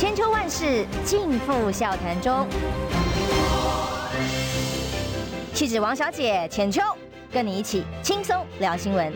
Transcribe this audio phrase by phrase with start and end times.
[0.00, 2.46] 千秋万世尽付笑谈中。
[5.52, 6.80] 气质王小姐浅秋，
[7.30, 9.12] 跟你一起轻松聊新闻。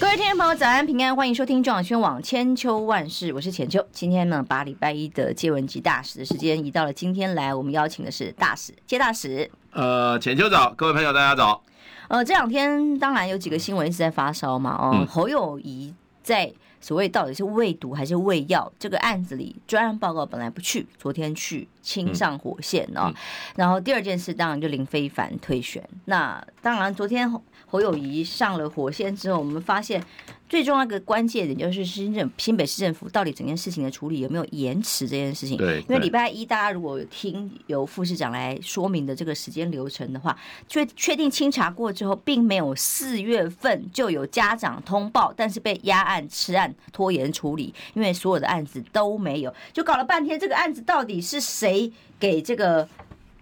[0.00, 3.86] 各位听众朋友，早安平安，欢迎收听中广宣网千秋万世，我是浅秋。
[3.92, 9.50] 今天呢，把礼拜一的接文及大使的时间移到了今天来，我们邀请的是大使接大使。
[9.72, 11.62] 呃，浅秋早，各位朋友大家早。
[12.08, 15.92] 呃，这两天当然有几个新闻一直在发烧嘛，哦，嗯、侯友谊
[16.22, 16.50] 在
[16.86, 23.06] 所谓到底是喂毒还是喂药这个案子里，专案报告本来不去，昨天去，亲上火线哦。
[23.06, 23.14] 嗯嗯、
[23.56, 27.28] 然后第二件事当然就林非凡退选，那当然昨天
[27.66, 30.02] 侯友谊上了火线之后，我们发现。
[30.48, 35.56] 最重要一个关键点就是新政新北市政府到底整件事情的处理有没有延迟这件事情？
[35.56, 52.88] 对，因为礼拜一大家如果有听由副市长来说明的这个时间流程的话，确确定清查过之后，并没有四月份就有家长通报，但是被压案、吃案、拖延处理，因为所有的案子都没有，就搞了半天，这个案子到底是谁给这个？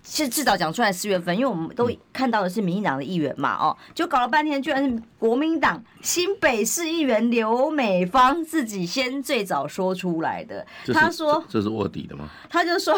[0.05, 10.65] 是至少讲出来四月份，因为我们都看到的是民进党的议员嘛，哦，就搞了半天，居然是国民党新北市议员刘美芳自己先最早说出来的。
[10.93, 12.95] 他说：“这是卧底的吗？”他就说。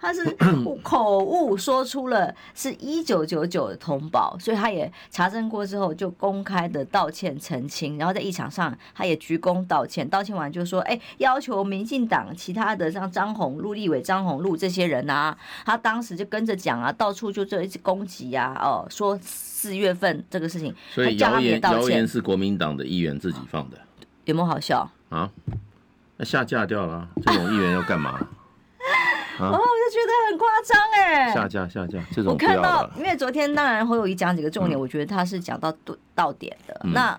[0.00, 0.24] 他是
[0.82, 23.78] 口误说出了是一九九九的通报，所以他也查证过之后就公开的道歉澄清，然后在议场上他也鞠躬道歉，道歉完就说：“哎，要求民进党其他的像张宏陆立委、张宏陆这些人啊，他当时就跟着讲啊，到处就这一次攻击啊，哦，说四月份这个事情，所以谣言谣言是国民党的议员自己放的，
[24.24, 25.30] 有没有好笑啊？
[26.16, 28.18] 那下架掉了，这种议员要干嘛？”
[29.46, 31.32] 哦，我就觉得很夸张哎！
[31.32, 36.80] 下架下架，这种我看到，因为昨天当然侯友宜讲几个重点，我觉得他是讲到对到点的。
[36.84, 37.18] 嗯、那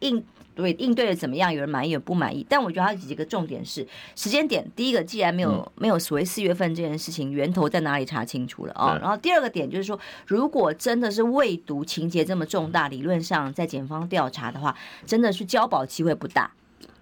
[0.00, 0.22] 应
[0.54, 1.52] 对应对的怎么样？
[1.52, 2.44] 有人满意，有人不满意。
[2.48, 4.66] 但我觉得他几个重点是时间点。
[4.74, 8.94] 第一个，既然没有、嗯、没有所谓四月份这件事情源头在哪里查清楚了啊。
[8.94, 16.50] 嗯、然后第二个点就是说，如果真的是未读情节这么重大，理论上在检方调查的话，真的是交保机会不大。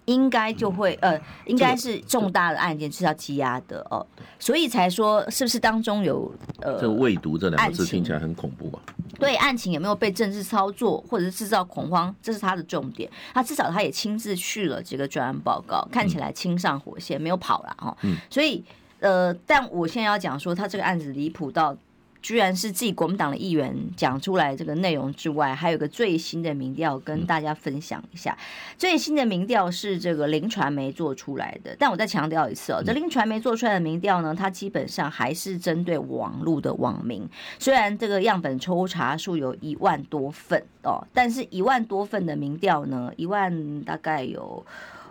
[0.05, 4.05] 应该就会呃，应该是重大的案件是要羁押的哦，
[4.39, 8.81] 所以才说是不是当中有呃，这未读这两个字听起来很恐怖啊。
[9.19, 13.09] 对，案情有没有被政治操作或者是制造恐慌，这是他的重点。
[13.33, 17.97] 他至少他也亲自去了这个专案报告，看起来亲上火线，没有跑了哈。
[18.01, 18.63] 嗯，所以
[18.99, 21.75] 呃，但我现在要讲说，他这个案子离谱到。
[22.25, 28.35] 居然是自己国民党的议员讲出来这个内容之外，还有个最新的民调跟大家分享一下。
[28.79, 37.29] 最新的民调是这个林传媒做出来的，但我再强调一次哦，这林传媒做出来的民调呢，它基本上还是针对网络的网民。
[37.59, 44.65] 虽然这个样本抽查数有一万多份哦，但是一万多份的民调呢，一万大概有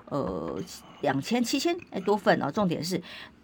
[0.06, 0.60] 呃
[1.00, 2.50] 两千七千哎多份哦。
[2.50, 3.00] 重点是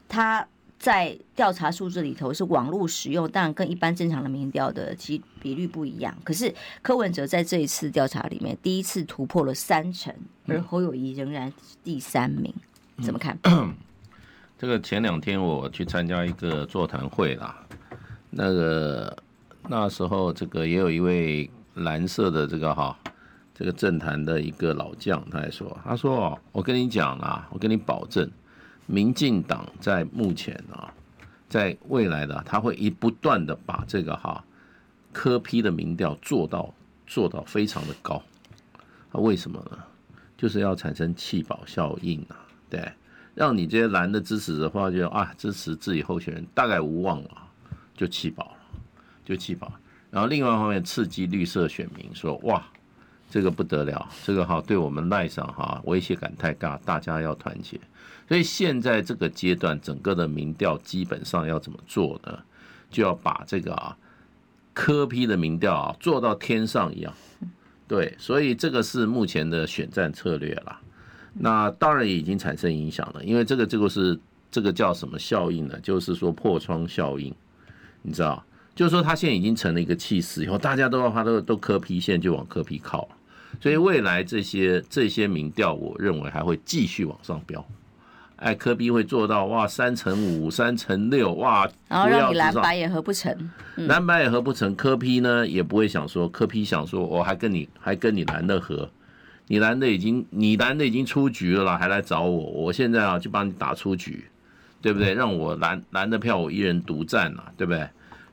[0.09, 0.45] 它。
[0.81, 6.17] 在调查数字里头是网络使用，当然跟一般正常的民调的其比率不一样。
[6.25, 10.13] 可是柯文哲在这一次调查里面第一次突破了三成，
[10.47, 11.53] 而侯友谊仍然
[11.85, 12.51] 第三名，
[12.97, 13.39] 嗯、怎么看？
[14.57, 17.55] 这个前两天我去参加一个座谈会啦，
[18.31, 19.15] 那个
[19.69, 22.99] 那时候这个也有一位蓝色的这个哈
[23.55, 28.31] 这个政坛的一个老将，他还说，他说哦，我跟你讲啦，我跟你保证。
[28.91, 30.93] 民进党在目前啊，
[31.49, 34.45] 在未来的他会一不断的把这个哈
[35.13, 36.75] 科批的民调做到
[37.07, 38.21] 做到非常的高，
[39.13, 39.79] 啊，为什么呢？
[40.37, 42.35] 就是要产生弃保效应啊，
[42.69, 42.91] 对，
[43.35, 47.31] 让你这些蓝的支持的话就啊支持自己候选人大概无望了，
[47.95, 48.57] 就弃保了，
[49.25, 49.73] 就弃保。
[50.11, 52.67] 然后另外一方面刺激绿色选民说哇，
[53.31, 57.79] 这个不得了，这个哈对我们赖上哈威胁感太大，大家要团结。
[58.31, 62.39] 所以现在这个阶段，整个的民调基本上要怎么做呢？
[62.89, 63.97] 就要把这个啊
[64.73, 67.13] 科批的民调啊做到天上一样，
[67.89, 70.81] 对，所以这个是目前的选战策略啦。
[71.33, 74.17] 那当然也已经产生影响了，因为这个这个是
[74.49, 75.77] 这个叫什么效应呢？
[75.83, 77.35] 就是说破窗效应，
[78.03, 78.45] 你知道，
[78.77, 83.09] 就是说他现在已经成了一个气势，以后大家都要他都都科批现在就往科批靠，
[83.61, 87.67] 所以未来这些这些民调，我认为还会继续往上飙。
[88.41, 93.31] 哎，柯 P 会做到哇，三乘五、三乘六哇，然后让你蓝白也合不成，
[93.77, 98.91] 嗯、蓝白也合不成，柯 P 呢也不会想说，柯 P 想说，我还跟你还跟你蓝的合，
[99.47, 104.25] 你蓝的已经你蓝的已经出局了啦，还来找我，我现在啊就帮你打出局，
[104.81, 105.13] 对不对？
[105.13, 107.87] 让我蓝蓝的票我一人独占了，对不对？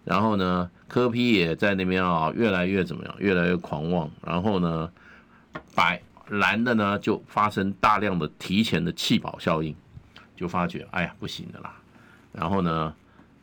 [0.05, 4.89] 然后呢，柯 P 也在那边啊，越来越怎么样，越来越狂妄，然后呢，
[5.75, 9.75] 白蓝的呢就发生大量的提前的弃保效应，
[10.37, 11.75] 就发觉哎呀不行的啦。
[12.31, 12.93] 然后呢，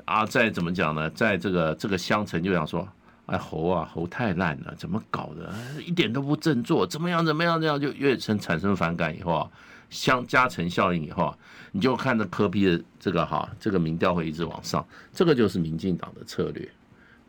[0.07, 2.89] 啊再怎么讲呢，在这个这个乡城就想说，
[3.27, 5.53] 哎猴啊猴太烂了，怎么搞的，
[5.85, 9.51] 一点都不振作，怎么样怎么样这样就越成产生反感以后啊，
[9.91, 11.39] 相加成效应以后啊，
[11.73, 16.69] 你就看着科比的这个哈这个民调会一直往上，这个就是民进党的策略。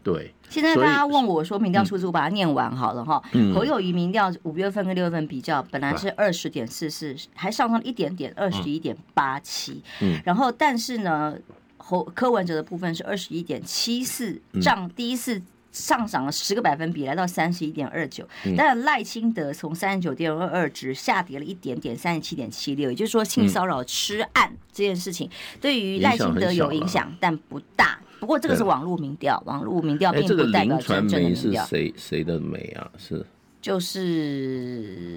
[0.05, 3.19] 对，现在大家问我说民调数字，我把它念完好了哈。
[3.55, 9.81] 侯友宜民调五月份跟六月份比较，本来是二十点四四，还上升了一点点，二十一点八七。
[10.01, 11.35] 嗯，然后但是呢，
[11.77, 15.41] 侯柯文哲的部分是二十一点七四，涨第一次
[15.71, 18.23] 上涨了十个百分比，来到三十一点二九。
[18.55, 22.91] 但赖清德从三十九点二二值下跌了一点点，三十七点七六。
[22.91, 25.27] 也就是说，性骚扰吃案这件事情
[25.59, 27.97] 对于赖清德有影响，但不大。
[28.25, 31.63] 不过这个是网络民调，网络民调并不代表真正的民调。
[31.63, 32.89] 是谁谁的媒啊？
[32.97, 33.23] 是
[33.61, 35.13] 就是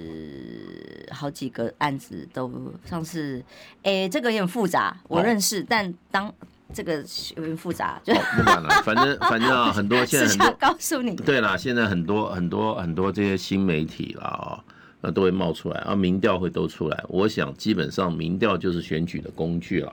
[1.11, 2.51] 好几个案子都
[2.85, 3.43] 上次，
[3.81, 6.31] 哎，这个有点复杂，我认识，但当
[6.71, 7.03] 这个
[7.35, 14.63] 有点复杂，就不管了，反正反正啊， 很多现在很多告诉你，对啦，现在很多很多很多这些新媒体啦啊，
[15.01, 17.03] 那都会冒出来啊，民调会都出来。
[17.07, 19.91] 我想基本上民调就是选举的工具了。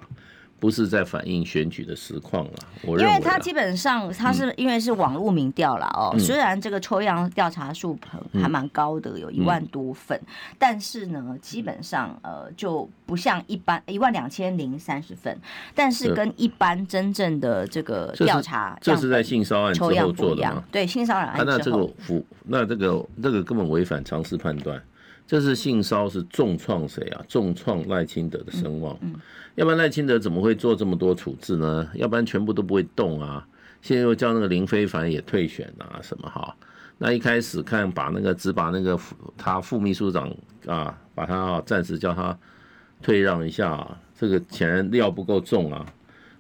[0.59, 7.99] 不是在反映选举的实况了，我认为，因为它基本上它是因为是网络民调了哦，虽然这个抽样调查数
[8.33, 10.19] 还蛮高的，有一万多份，
[10.59, 15.39] 但是呢，基本上呃就不像一般一万两千零三十份，
[15.75, 20.65] 但是跟一般真正的这个调查这是在性骚案之后做的吗？
[20.73, 24.83] 对，性骚扰案之后，那这个符那这个这个根本违反常识判断。
[25.27, 27.25] 这是性骚是重创谁啊？
[27.29, 28.97] 重创赖清德的声望。
[29.01, 29.15] 嗯，
[29.57, 31.91] 要不然赖清德怎么会做这么多处置呢？
[31.95, 33.47] 要不然全部都不会动啊。
[33.83, 36.55] 现在又叫那个林非凡也退选啊，什么哈？
[36.99, 38.99] 那一开始看把那个只把那个
[39.37, 40.33] 他副秘书长
[40.67, 42.39] 啊，把他暂时叫他
[43.03, 45.85] 退让一下啊，这个显然料不够重啊。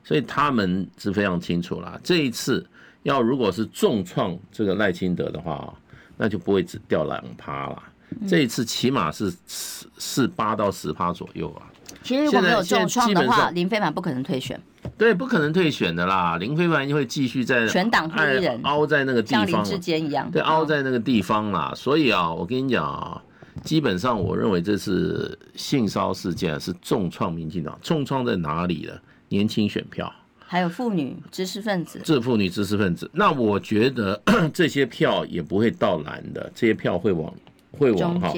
[0.04, 2.00] 所以他们是非常清楚啦。
[2.04, 2.64] 这一次
[3.02, 5.74] 要如果是重创这个赖清德的话，
[6.16, 7.82] 那就不会只掉两趴了。
[8.28, 11.70] 这一次起码是四四八到十趴左右啊。
[12.02, 14.60] 其实如果没有重创的话，林飞凡不可能退选。
[14.96, 16.36] 对，不可能退选的啦。
[16.38, 20.30] 林飞凡会继续在全党第一人，凹在那个地方，像林智坚一样。
[20.30, 21.72] 对，凹在那个地方啦。
[21.74, 23.20] 所以啊，我跟你讲啊，
[23.64, 27.76] 基本上我认为这次性骚事件是重创民进党。
[27.82, 29.00] 重创在哪里了？
[29.28, 30.12] 年轻选票，
[30.46, 32.00] 还有妇女知识分子。
[32.04, 34.22] 这妇女知识分子，那我觉得
[34.54, 37.34] 这些票也不会到蓝的，这些票会往。
[37.78, 38.30] 会往哈，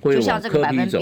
[0.00, 0.98] 会往科批走，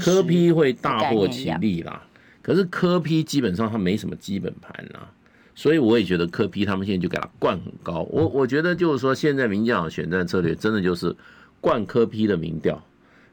[0.00, 2.02] 科批会大获其利啦。
[2.42, 5.10] 可是科批基本上他没什么基本盘啦，
[5.54, 8.06] 所以我也觉得科批他们现在就给他灌很高。
[8.10, 11.14] 我我觉得就是说，现在民进党选战策略真的就是
[11.60, 12.80] 灌科批的民调，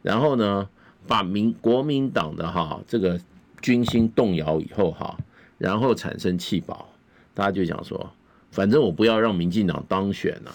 [0.01, 0.67] 然后呢，
[1.07, 3.19] 把民国民党的哈这个
[3.61, 5.15] 军心动摇以后哈，
[5.59, 6.89] 然后产生弃保，
[7.35, 8.11] 大家就想说，
[8.49, 10.51] 反正我不要让民进党当选啊。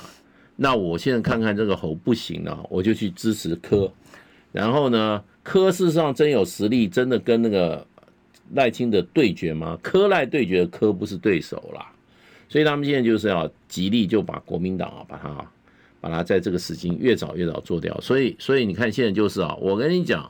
[0.60, 3.88] 那我现在看看这个侯不行了，我就去支持柯，
[4.50, 7.86] 然后呢，柯事实上真有实力，真的跟那个
[8.54, 9.78] 赖清德对决吗？
[9.80, 11.92] 柯赖对决，柯不是对手啦，
[12.48, 15.50] 所以他们现在就是要极力就把国民党啊，把他
[16.00, 17.96] 把他在这个时间越早越早做掉。
[18.00, 20.28] 所以，所以你看现在就是啊，我跟你讲，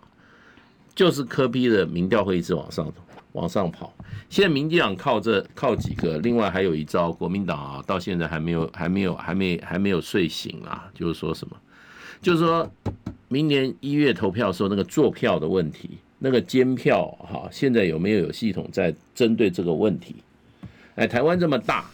[0.95, 2.93] 就是柯 P 的民调会一直往上走。
[3.38, 3.95] 往上跑，
[4.28, 11.57] 现在民进党靠这靠几个，另外还有一招，国民党啊，到现在还没有还没有还没还没有睡醒啊，就是说什么，
[12.21, 12.68] 就是说
[13.28, 20.16] 明年一月投票的时候那个作票的问题，那个监票哈，现在有没有有系统在针对这个问题？
[20.97, 21.88] 哎，台湾这么大，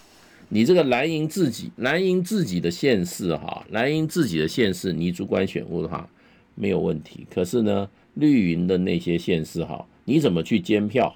[0.48, 6.08] 你这个蓝营自己蓝营自己的县市哈，蓝营自己的县市，你主管选务的话
[6.54, 11.14] 没有问题，可是呢，绿营的那些县市哈，你怎么去监票？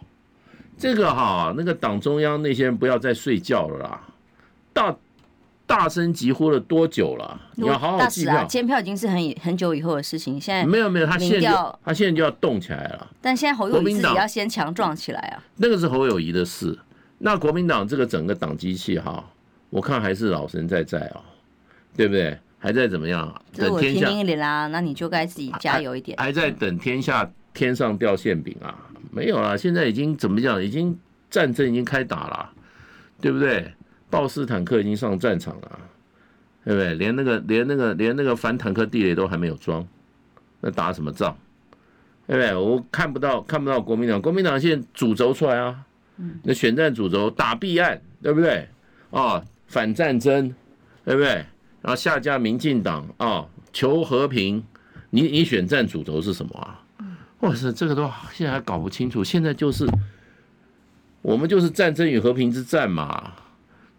[0.79, 4.01] 这个哈，那个党中央那些人不要再睡觉了啦！
[4.73, 4.97] 大
[5.67, 7.41] 大声疾呼了多久了？
[7.57, 8.45] 你要好好计票。
[8.45, 11.53] 监票已经是很很久以后的事情，现在没有没有，他现在
[11.85, 13.11] 他现在就要动起来了。
[13.21, 15.43] 但现在侯友谊自己要先强壮起来啊！
[15.57, 16.79] 那个是侯友谊的事。
[17.19, 19.25] 那国民党这个整个党机器哈，
[19.71, 21.21] 我看还是老神在在啊，
[21.97, 22.39] 对不对？
[22.61, 23.33] 还在怎么样？
[23.57, 24.09] 等天下
[24.67, 26.19] 那你就该自己加油一点。
[26.19, 28.87] 还在等天下天上掉馅饼啊！
[29.11, 30.63] 没有啦，现在已经怎么讲？
[30.63, 30.97] 已经
[31.29, 32.53] 战争已经开打了，
[33.21, 33.73] 对不对？
[34.09, 35.81] 豹式坦克已经上战场了，
[36.65, 36.95] 对不对？
[36.95, 39.85] 连那个连那个连那个反坦克地雷都还没有装，
[40.61, 41.37] 那打什么仗？
[42.29, 42.55] 对不对？
[42.55, 45.85] 我看不到看不到国民党，国民党现在主轴出来啊，
[46.45, 48.69] 那选战主轴打弊案，对不对？
[49.11, 50.55] 啊，反战争，
[51.05, 51.45] 对不对？
[51.83, 54.63] 然后下架民进党啊，求和平，
[55.11, 56.85] 你你选战主轴是什么啊？
[57.41, 59.23] 哇塞，这个都现在还搞不清楚。
[59.23, 59.87] 现在就是
[61.23, 63.33] 我们就是战争与和平之战嘛，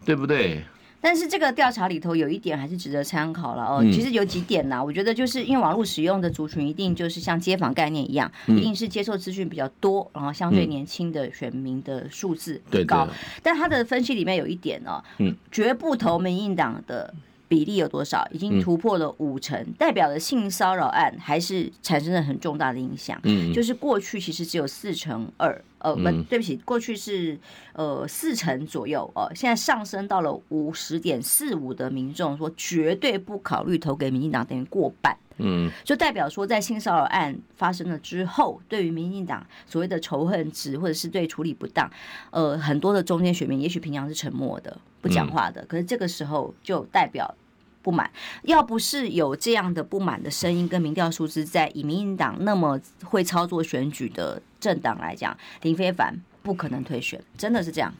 [0.03, 0.63] 对不对？
[1.01, 3.81] 但是这个调查里头有一点还是值得参考了哦。
[3.93, 13.07] 其实有几点呢，我觉得就是因为网络使用的族群一定就是像街坊概念一样，一定是接受资讯比较多，然后相对年轻的选民的数字高。
[13.41, 17.13] 但他的分析里面有一点哦，嗯，绝不投民进党的。
[17.49, 18.25] 比例有多少？
[18.31, 23.19] 已经突破了五成，嗯、代表了性骚扰案还是产生了很重大的影响。
[23.23, 27.37] 嗯，就是过去其实只有四成二，呃，不，对不起，过去是
[27.73, 35.17] 呃四成左右，呃，现在上升到了五十点四五的民众说绝对不考虑投给民进党，等于过半。
[35.39, 41.89] 嗯，就代表说在性骚扰案发生了之后，对于民进党所谓的仇恨值或者是对处理不当，
[42.31, 44.77] 呃，很多的中间选民也许平常是沉默的。
[45.01, 47.33] 不讲话的，可是这个时候就代表
[47.81, 48.11] 不满。
[48.43, 57.93] 要不是有这样的不满的声音跟民调数字，在以民进党那么会操作选举的政党来讲，林非凡不可能退选，真的是这样。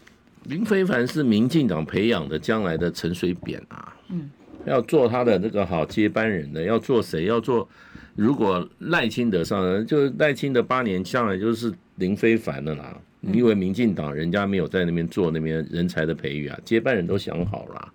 [0.43, 4.29] 林非凡是民进党培养的将来的陈水扁啊，嗯，
[4.65, 7.25] 要做他的这个好接班人的，要做谁？
[7.25, 7.67] 要做
[8.15, 12.97] 如果赖清德上来，就赖清德八年下来就是林非凡的啦。
[13.33, 17.93] 因为民进党人家没有在那边做那边人才的培育啊，接班人都想好了，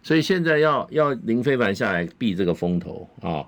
[0.00, 3.44] 所以现在要要林非凡下来避这个风头啊，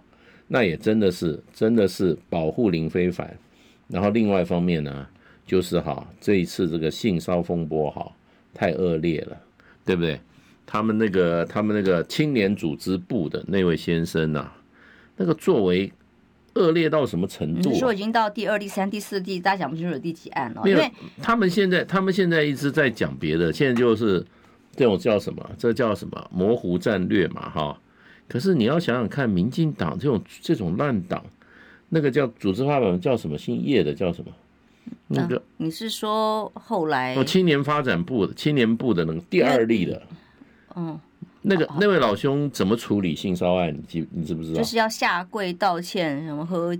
[0.48, 3.32] 那也真的是真的是保护林非凡。
[3.86, 5.06] 然后另外一方面呢，
[5.46, 8.10] 就是哈这一次这个性骚风波哈
[8.52, 9.36] 太恶劣了，
[9.84, 10.20] 对不对？
[10.66, 14.50] 他们那个他们那个青年组织部的那位先生呐，
[15.16, 15.92] 那个作为。
[16.54, 17.72] 恶劣到什么程度、啊？
[17.72, 20.60] 你说已经到第二、第三、第四、第，大家讲不清楚第几案了。
[20.66, 20.92] 因为
[21.22, 24.22] 他们现在，他们现在一直在讲别的，现在就是
[24.76, 25.50] 这种叫什么？
[25.56, 26.30] 这叫什么？
[26.30, 27.80] 模糊战略嘛，哈。
[28.28, 31.24] 可是你要想想看，民进党这种这种烂党，
[31.88, 33.38] 那个叫组织发表叫什么？
[33.38, 34.30] 姓叶的叫什么？
[35.08, 37.14] 那个、啊、你是说后来？
[37.14, 40.16] 哦，青年发展部的青年部的那个第二例的，嗯。
[41.44, 43.74] 那个那位老兄怎么处理性骚扰案？
[43.74, 44.58] 你记你知不知道？
[44.58, 46.72] 就是要下跪道歉，什么喝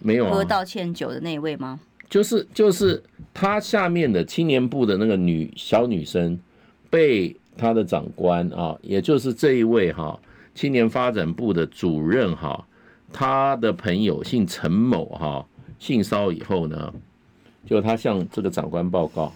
[0.00, 1.78] 没有喝道歉酒的那一位吗？
[2.08, 3.00] 就是就是
[3.32, 6.36] 他下面的青年部的那个女小女生，
[6.90, 10.18] 被他的长官啊，也就是这一位哈
[10.56, 12.66] 青年发展部的主任哈，
[13.12, 15.46] 他的朋友姓陈某哈
[15.78, 16.92] 性骚以后呢，
[17.64, 19.32] 就他向这个长官报告，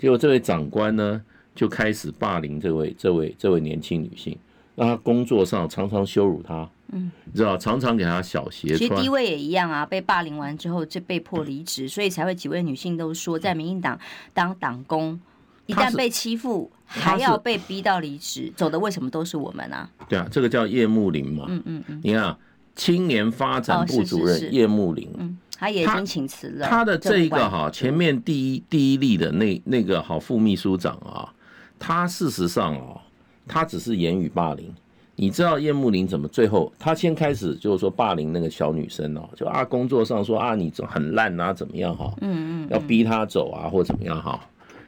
[0.00, 1.22] 结果这位长官呢。
[1.56, 4.38] 就开始霸凌这位、这位、这位年轻女性，
[4.76, 8.78] 让她工作上常常羞辱她，嗯，你知道，常常给她小鞋穿。
[8.78, 13.98] 其实低位也一样啊，被霸凌完之后就被迫离职，所以才会几位女性都说，在民进党
[14.32, 15.18] 当党工，
[15.66, 19.90] 一旦被欺负，还要被逼到离职，走的为什么都是我们啊？
[20.08, 22.36] 对啊，这个叫叶慕林嘛，嗯嗯嗯，你看
[22.76, 25.38] 青年发展部主任叶慕林，嗯。
[25.58, 26.68] 他也已经请辞了。
[26.68, 31.32] 他的这一个哈，前面第一第一例的那那个好副秘书长啊，
[31.78, 33.00] 他事实上哦，
[33.46, 34.74] 他只是言语霸凌。
[35.18, 36.70] 你知道叶慕林怎么最后？
[36.78, 44.38] 他先开始就是说霸凌那个小女生哦，就啊工作上说啊你很烂啊怎么样哈，嗯嗯，要逼她走啊或怎么样哈。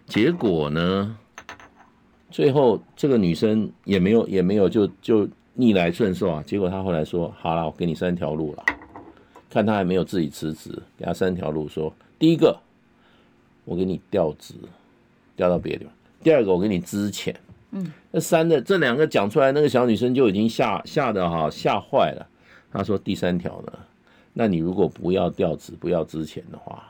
[0.05, 1.17] 结果呢，
[2.31, 6.43] 最后这个女生也没有也没有就就逆来顺受啊。
[6.47, 8.65] 结果她后来说好了，我给你三条路了。
[9.49, 12.55] 看她还没有自己辞职，给她三条路说：第一个，
[13.65, 14.53] 我给你调职，
[15.37, 15.93] 调到别的地方；
[16.29, 17.35] 第二个，我给你支钱。
[17.71, 22.27] 嗯，那三的这两个讲出来，那个小女生就已经吓吓得哈吓坏了。
[22.71, 23.73] 他说：第三条呢？
[24.35, 26.87] 那你如果不要调职，不要支钱的话，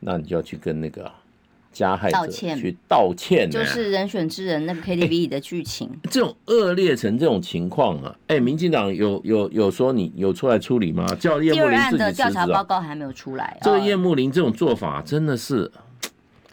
[0.00, 1.08] 那你就要去跟那个。
[1.70, 5.88] 加害者去道歉，就是人选之人那个 KTV 里的剧情。
[6.10, 8.16] 这种恶劣成这种情况啊！
[8.26, 11.06] 哎，民进党有有有说你有出来处理吗？
[11.20, 11.98] 叫叶慕林自己辞职。
[11.98, 13.56] 第二案的调查报告还没有出来。
[13.62, 15.70] 这个叶慕林这种做法真的是。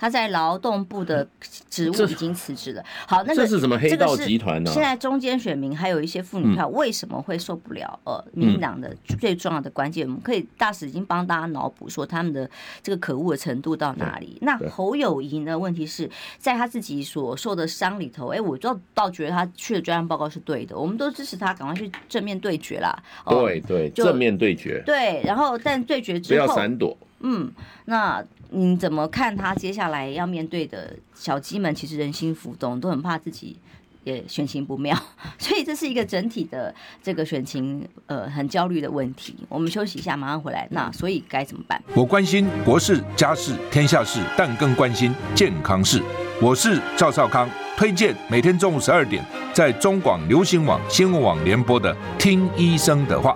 [0.06, 1.28] 他在劳动部的
[1.68, 2.86] 职务已经辞职了。
[3.08, 4.70] 好，那个这是什么黑道集团呢？
[4.72, 8.00] 现在中间选民还有一些妇女票，为什么会受不了？
[8.04, 12.48] 呃，民进党的最重要的关键，我们可以大使已经帮大家脑补说他们的
[12.84, 14.38] 这个可恶的程度到哪里。
[14.42, 15.58] 那侯友宜呢？
[15.58, 16.08] 问题是
[16.38, 22.96] 在他自己所受的伤里头，哎，我倒倒觉得他去的专案报告是对的，我们都支持他赶快去正面对决啦。
[23.28, 24.84] 对对，正面对决。
[24.86, 26.96] 对，然后但对决之后不要闪躲。
[27.20, 27.52] 嗯，
[27.86, 28.24] 那。
[28.52, 31.74] 你怎么看他接下来要面对的小鸡们？
[31.74, 33.58] 其实人心浮动，都很怕自己
[34.04, 34.96] 也选情不妙，
[35.38, 39.36] 所以这是一个整体的这个选情呃很焦虑的问题。
[39.50, 40.66] 我们休息一下，马上回来。
[40.72, 41.82] 那所以该怎么办？
[41.96, 46.02] 我关心国事、家事、天下事，但更关心健康事。
[46.40, 53.36] 我是赵少康，推荐每天中午十二点在中广流行网新闻网联播的《听医生的话》。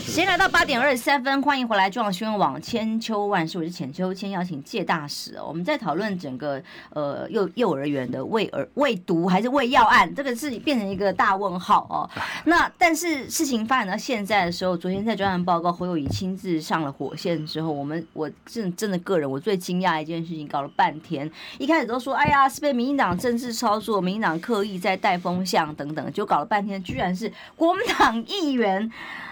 [0.00, 5.44] 时间来到八点二十三分，欢迎回来中央新闻网千秋万世，我是浅秋，先邀请介大使哦。
[5.48, 12.08] 我们在讨论整个呃幼幼儿园的喂儿喂毒还是喂药案，这个是变成一个大问号哦。
[12.46, 28.88] 那但是事情发展到现在的时候，昨天在专案报告侯友宜亲自上了火线之后，我们我真真的个人我最惊讶一件事情，搞了半天，一开始都说哎呀是被民进党政治操作，民进党刻意在带风向等等，就搞了半天，居然是国民党议员。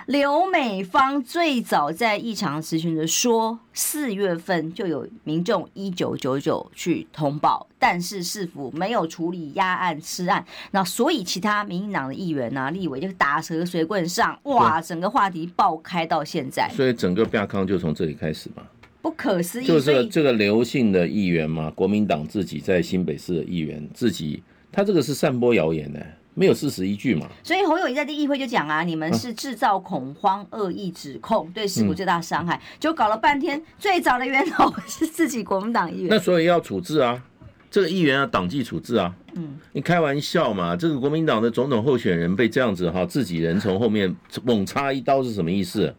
[0.06, 18.62] 刘 美芳最早在议场咨询的说，四月份就有民众一九九九去通报，但是市府没有处理压案吃案，那所以其他民进党的议员啊、立委就打蛇随棍上，哇，整个话题爆开到现在，所以整个亚康就从这里开始嘛，
[19.02, 26.06] 不可思议，就是这个刘姓的议员嘛，国民党自己在新北市的议员自己，他这个是散播谣言的。
[26.34, 27.28] 没有事实依据嘛？
[27.42, 36.08] 所以侯友宜在这议会就讲啊，你们是制造恐慌、恶意指控，对事故最大伤害，就搞了半天，最早的源头是自己国民党议员。
[36.10, 37.22] 那所以要处置啊，
[37.70, 39.14] 这个议员要党纪处置啊。
[39.34, 40.76] 嗯，你开玩笑嘛？
[40.76, 45.94] 这个国民党的总统候选人被这样子哈，自己人从后面猛插一刀是什么意思？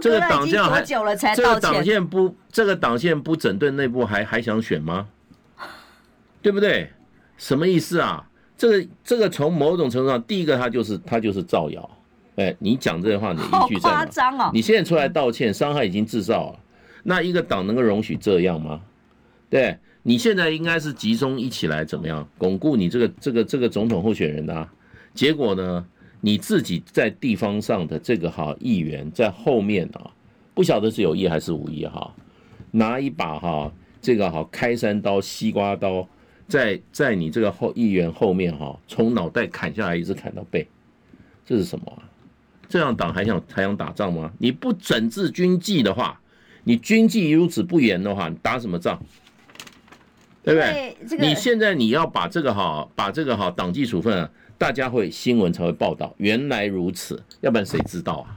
[0.00, 1.34] 这个党这样还久了才。
[1.34, 5.08] 这个党线不，这个党线不整顿内部还还想选吗？
[6.40, 6.90] 对不对？
[7.36, 8.24] 什么意思啊？
[8.64, 11.90] 这个这个从某种程度上，第一个他就是他就是造谣，
[12.36, 13.96] 哎，你讲这些话，你的依据在哪？
[13.96, 14.50] 夸张哦！
[14.54, 16.58] 你现在出来道歉，伤害已经制造了，
[17.02, 18.80] 那一个党能够容许这样吗？
[19.50, 24.66] 对，你现在应该是集中一起来怎么样巩固你这个这个这个总统候选人啊？
[25.12, 25.84] 结果呢，
[26.22, 30.10] 你自己在地方上的这个哈议员在后面啊，
[30.54, 32.10] 不晓得是有意还是无意哈，
[32.70, 36.08] 拿一把哈这个哈开山刀、西瓜刀。
[36.46, 40.66] 在在你这个后议员后面哈，从脑袋砍下来一直砍到背，
[41.44, 42.02] 这是什么啊？
[42.68, 44.32] 这样党还想还想打仗吗？
[44.38, 46.20] 你不整治军纪的话，
[46.64, 49.00] 你军纪如此不严的话，你打什么仗？
[50.42, 50.96] 对不对？
[51.18, 54.28] 你现在你要把这个哈，把这个哈党纪处分，
[54.58, 58.36] 大家会新闻才会报道，原来如此，要不然谁知道啊？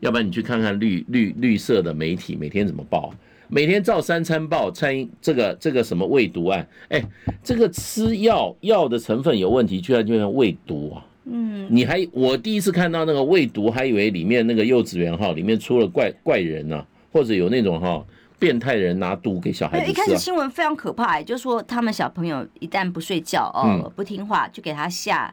[0.00, 3.14] 要不然你去看看绿绿绿色的媒体每天怎么报。
[3.54, 6.66] 每天照三餐报，餐这个这个什么胃毒案？
[6.88, 7.04] 哎，
[7.44, 11.04] 这个吃药药的成分有问题，居然就像喂毒啊！
[11.26, 18.02] 嗯，你还我第一次看到那个胃毒，还以为里面那个幼稚园哈里面出了怪怪人呢、啊，或者有那种哈
[18.38, 19.90] 变态人拿毒给小孩子。
[19.90, 25.32] 一开始新闻非常可怕，哎，就是说他们小朋友一旦不睡觉哦，不听话，就给他下。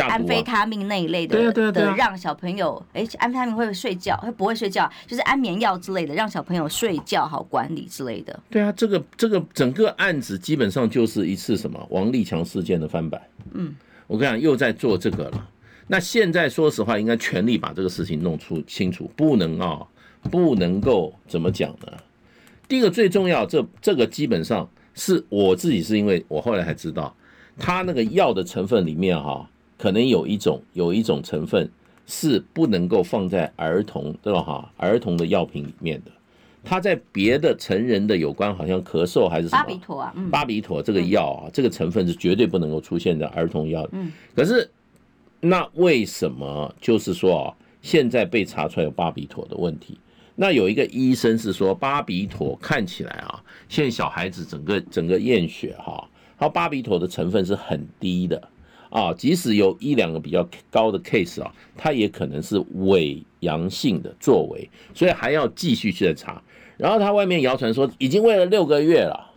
[0.00, 4.16] 哎，安非他命那一类的，对对对，让小朋友哎，安非他命会不会睡觉？
[4.16, 4.90] 会不会睡觉？
[5.06, 8.38] 就是安眠药之类的，让小朋友睡觉好管理之类的。
[8.50, 13.20] 对啊，这个这个整个案子基本上就是一次什么王立强事件的翻版。
[13.52, 13.74] 嗯，
[14.06, 15.48] 我跟你讲，又在做这个了。
[15.88, 19.86] 那现在说实话，应该全力把这个事情弄出清楚，不能啊，
[20.30, 21.92] 不能够怎么讲呢？
[22.68, 27.14] 第一个最重要，这这个基本上是我自己是因为我后来才知道，
[27.58, 29.46] 他那个药的成分里面哈。
[29.82, 31.68] 可能有一种有一种成分
[32.06, 34.40] 是不能够放在儿童对吧？
[34.40, 36.10] 哈，儿童的药品里面的，
[36.62, 43.84] 它在别的成人的有关，好像咳嗽还是什么巴比妥啊，嗯巴比妥这个药啊，这个成分是绝对不能够出现在儿童药。
[43.90, 44.70] 嗯，可是
[45.40, 47.44] 那为什么就是说啊，
[47.80, 49.98] 现在被查出来有巴比妥的问题？
[50.36, 58.40] 那有一个医生是说，巴比妥看起来啊，现在小孩子整个整个验血哈，它巴比妥的成分是很低的。
[58.92, 66.42] 啊，即使有一两个比较高的 case 啊，它也可能是伪阳性的作为，所以还要继续去查。
[66.76, 69.30] 然后他外面谣传说已经喂了六个月了，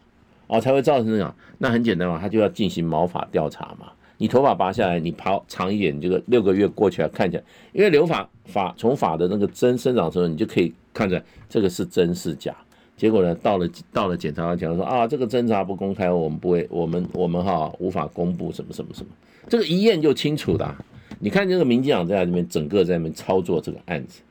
[0.47, 1.33] 哦，才会造成这样。
[1.57, 3.87] 那很简单嘛，他就要进行毛发调查嘛。
[4.17, 12.53] 你头发拔下来，你刨长一点，这个六个月过去了，看起来，因为留发发从发的那个针生长的时候，你就可以看出来这个是真是假。
[12.97, 19.09] 结果呢，到了到了检察官讲说啊，这个侦查不公开，我们不会，我们我们哈无法公布什么什么什么，
[19.49, 20.75] 这个一验就清楚的。
[21.19, 24.21] 你看这个民进党在里面整个在那边操作这个案子，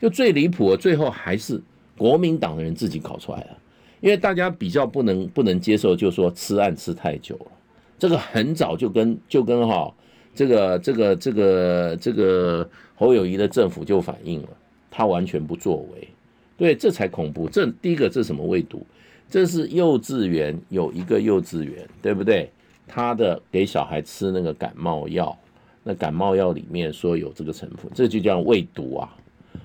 [0.00, 1.60] 就最离谱，最后还是
[1.96, 3.58] 国民党的人自己搞出来了。
[4.00, 7.52] 因为大家比较不能不能接受，就是说吃案吃太久了，
[7.98, 9.92] 这个很早就跟就跟哈
[10.34, 14.48] 这个这个这个这个侯友谊的政府就反映了，
[14.90, 16.08] 他完全不作为，
[16.56, 17.48] 对，这才恐怖。
[17.48, 18.86] 这第一个，这什么喂毒？
[19.28, 22.50] 这是幼稚园有一个幼稚园，对不对？
[22.86, 25.36] 他的给小孩吃那个感冒药，
[25.82, 29.16] 那感冒药里面说有这个成分，这就叫喂毒啊！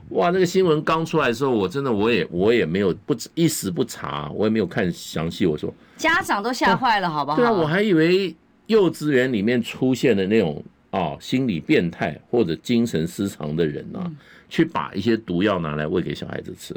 [0.09, 5.45] 哇，那个新闻刚出来的时候，我真的我也我也没有不一时不查，我也没有看详细。
[5.45, 7.37] 我说家长都吓坏了，好不好？
[7.37, 8.35] 对啊，我还以为。
[8.67, 14.11] 幼稚园里面出现的那种啊，心理变态或者精神失常的人啊，
[14.49, 16.75] 去把一些毒药拿来喂给小孩子吃，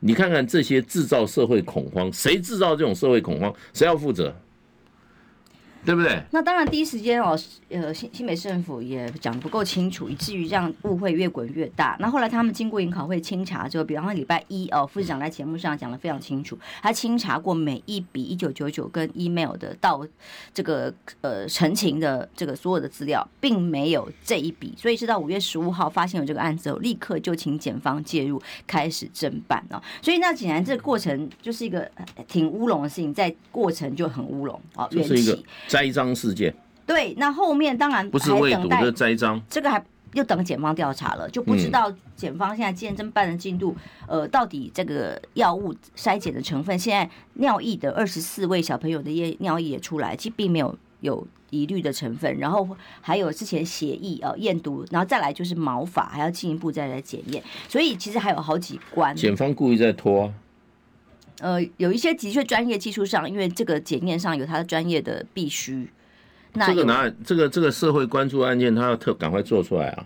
[0.00, 4.34] 你看看这些制造社会恐慌，谁制造这种社会恐慌，谁要负责？
[5.84, 6.22] 对不对？
[6.30, 7.38] 那当然，第一时间哦，
[7.70, 11.96] 呃，新新北市政府也讲得不够清楚，以至于这样误会越滚越大。
[11.98, 20.06] 那后来他们经过研考会清查之后，比方说礼拜一哦，副市长在节目上讲的非常清楚，他清查过每一笔一九九九跟 email 的到
[20.52, 29.82] 这个呃陈情的这个所有的资料，并没有这一笔，所以是到五月十五号发现有这个案子后，立刻就请检方介入开始侦办哦。
[30.02, 31.90] 所以那显然这个过程就是一个
[32.28, 35.44] 挺乌龙的事情，在过程就很乌龙哦，缘起。
[35.70, 36.52] 栽赃事件，
[36.84, 39.80] 对，那后面当然不是未毒的栽赃，这个还
[40.14, 43.76] 又等检方调查了，就不知道检方现在鉴证办的进度，
[44.08, 52.68] 呃，到底这个药物筛检的成分，现在尿液的二十四位小朋友的液尿液也出来，其实并没有有疑虑的成分，然后
[53.00, 59.14] 还有之前血液呃验毒，然后再来就是毛发，还要进一步再来检验，所以其实还有好几关。
[59.14, 60.32] 检方故意在拖。
[61.40, 65.88] 呃，有一些的确专业技术上，因为这个检验上有他的专业的必须。
[66.52, 70.04] 那这个哪这个这个社会关注案件，他要特赶快做出来啊！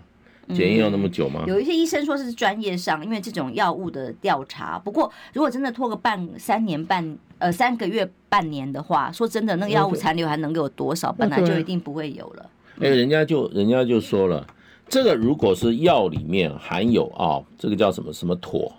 [0.53, 1.43] 检验要那么久吗？
[1.47, 4.77] 有一些医生说是专业上，因为这种药物的调查。
[4.77, 11.11] 不过如果真的拖个半三年半呃三个月半年的话，说真的，那个药物残留还能够有多少？
[11.11, 12.49] 本来就一定不会有了。
[12.79, 14.45] 哎，人家就人家就说了，
[14.87, 18.71] 这个如果是药里面含有啊，这个叫什么什么妥。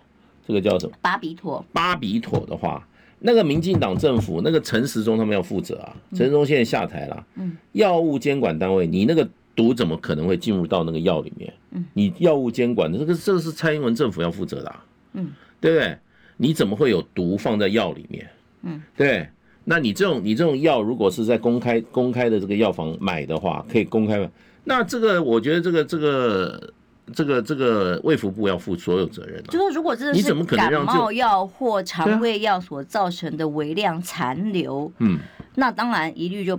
[0.46, 0.96] 这个叫什么？
[1.00, 1.64] 巴比妥。
[1.72, 2.86] 巴比妥的话，
[3.18, 5.96] 那个民进党政府，那个陈时中他们要负责啊。
[6.12, 7.26] 陈时中现在下台了。
[7.34, 7.56] 嗯。
[7.72, 11.52] 药物监管单位，你那个毒怎么可能会进入到那个药里面？
[11.72, 11.84] 嗯。
[11.94, 14.84] 你药物监管的这个，这个是蔡英文政府要负责的啊。
[15.14, 15.32] 嗯。
[15.60, 15.98] 对不对？
[16.36, 18.28] 你怎么会有毒放在药里面？
[18.62, 18.82] 嗯。
[18.96, 19.28] 对。
[19.64, 24.30] 那你这种你这种药，如果是在公开公开的这个药房买的话，可以公开吗？
[24.64, 26.72] 那这个我觉得这个这个。
[27.14, 35.18] 这个这个卫福部要负所有责任，啊，就是如果这是感冒药或肠胃药所造成的微量残留，嗯，
[35.54, 36.58] 那当然一律就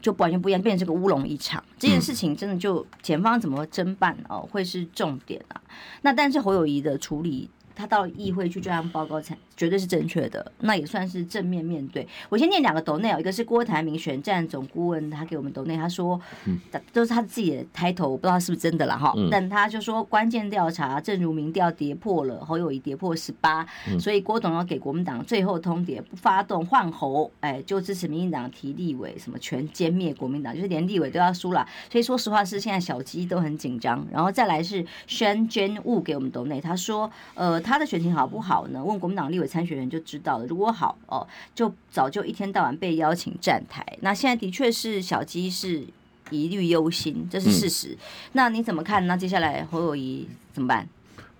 [0.00, 1.62] 就完全不一样，变成这个乌龙一场。
[1.78, 5.60] 这件事情真的就检方怎么侦办哦，会是重点啊。
[6.02, 7.50] 那但是侯友宜的处理。
[7.76, 12.06] 他到议会去专案报告才绝对是正确的，那也算是正面面对。
[12.28, 16.60] 我先念两个抖内哦，一个是郭台铭选战总顾问，他给我们抖内，他说，嗯，
[16.92, 19.12] 都是他自己的抬头，我不知道是不是真的了哈。
[19.30, 23.66] 但他就说，关键调查正如民调跌破了，侯友谊跌破十八，
[23.98, 31.66] 所以郭董要给国民党最后通牒，不发动换侯，哎，就支持民进党提立委，什么全歼灭国民党，就是连立委都要输了。
[31.90, 34.06] 所以说实话是现在小鸡都很紧张。
[34.12, 37.60] 然后再来是宣娟雾给我们抖内，他说，呃。
[37.64, 38.84] 他的选情好不好呢？
[38.84, 40.46] 问国民党立委参选人就知道了。
[40.46, 43.84] 如果好哦，就早就一天到晚被邀请站台。
[44.00, 45.84] 那现在的确是小鸡是
[46.30, 47.88] 一律忧心，这是事实。
[47.88, 47.98] 嗯、
[48.32, 49.06] 那你怎么看？
[49.06, 50.88] 那接下来侯友谊怎么办？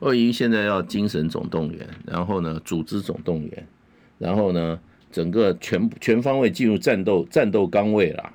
[0.01, 3.67] 侯友谊现在要精神总动员，然后呢，组织总动员，
[4.19, 4.79] 然后呢，
[5.11, 8.33] 整个全全方位进入战斗战斗岗位了。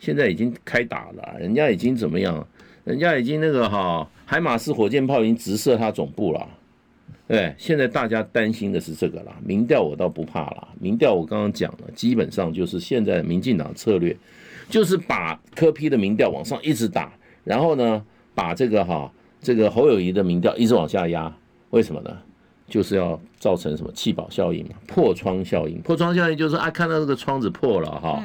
[0.00, 2.46] 现在已经开打了，人家已经怎么样？
[2.84, 6.48] 人家已经那个哈海马斯火箭炮已经直射他总部了。
[7.28, 9.32] 对，现在大家担心的是这个啦。
[9.44, 14.16] 民调我倒不怕啦，民调我刚刚讲了，基本上就是现在民进党策略，
[14.68, 17.12] 就是把柯批的民调往上一直打，
[17.44, 21.34] 然后呢，把这个哈这个侯友谊的民调一直往下压。
[21.70, 22.16] 为什么呢？
[22.68, 25.80] 就是要造成什么气保效应嘛，破窗效应。
[25.82, 28.22] 破窗效应就是啊，看到这个窗子破了哈，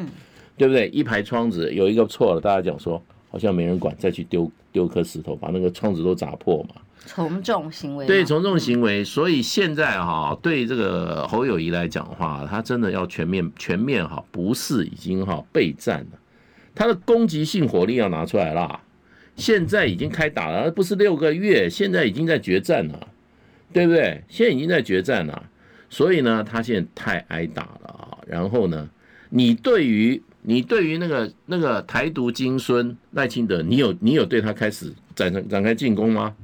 [0.58, 0.88] 对不对？
[0.90, 6.76] 一排窗子有一个错了，大家讲说好像没人管，再去丢丢颗石头把那个窗子都砸破嘛。
[7.08, 16.20] 从众行为，对从众行为，所以现在哈，对这个侯友宜来讲的话，他真的要全面全面哈，不是已经哈备战了，
[16.76, 18.82] 他的攻击性火力要拿出来了，
[19.36, 23.08] 现在已经开打了，不是六个月，现在已经在决战了，
[23.72, 24.22] 对不对？
[24.28, 25.44] 现在已经在决战了，
[25.90, 28.18] 所以呢，他现在太挨打了啊。
[28.28, 28.90] 然后呢，
[29.30, 36.36] 你对于你对于那个那个台独金孙赖清德，你有你有对他开始展展开进攻吗？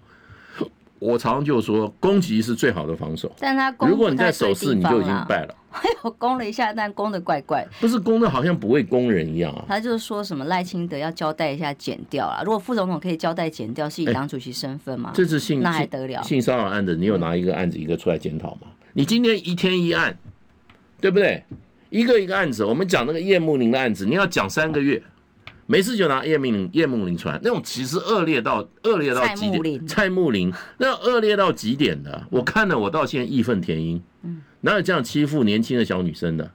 [1.04, 3.32] 我常常就说，攻击是最好的防守。
[3.38, 5.56] 但他攻，如果你在守势，你就已经败了。
[6.02, 9.66] 我攻了一下，但攻的怪怪，不是攻的好像不会攻人一样啊。
[9.68, 12.42] 他就是说什么赖清德要交代一下剪掉啊。
[12.46, 15.12] 如果副总统可以交代剪掉，是以党主席身份吗？
[15.14, 16.24] 这次性那还得了？
[16.24, 18.68] 性骚扰案子，你有拿一个案子一个出来检讨吗？
[18.94, 20.18] 你今天一天一案，
[21.02, 21.44] 对不对？
[21.90, 25.02] 一个一个案子，我们讲那个叶慕林的案子，你要讲三个月。
[25.66, 29.88] 没事就拿叶慕玲、叶慕玲出来，那种其实恶劣到恶劣到极点。
[29.88, 34.02] 蔡木林那恶劣到极点的，我看了我到现在义愤填膺。
[34.24, 36.52] 嗯，哪有这样欺负年轻的小女生的？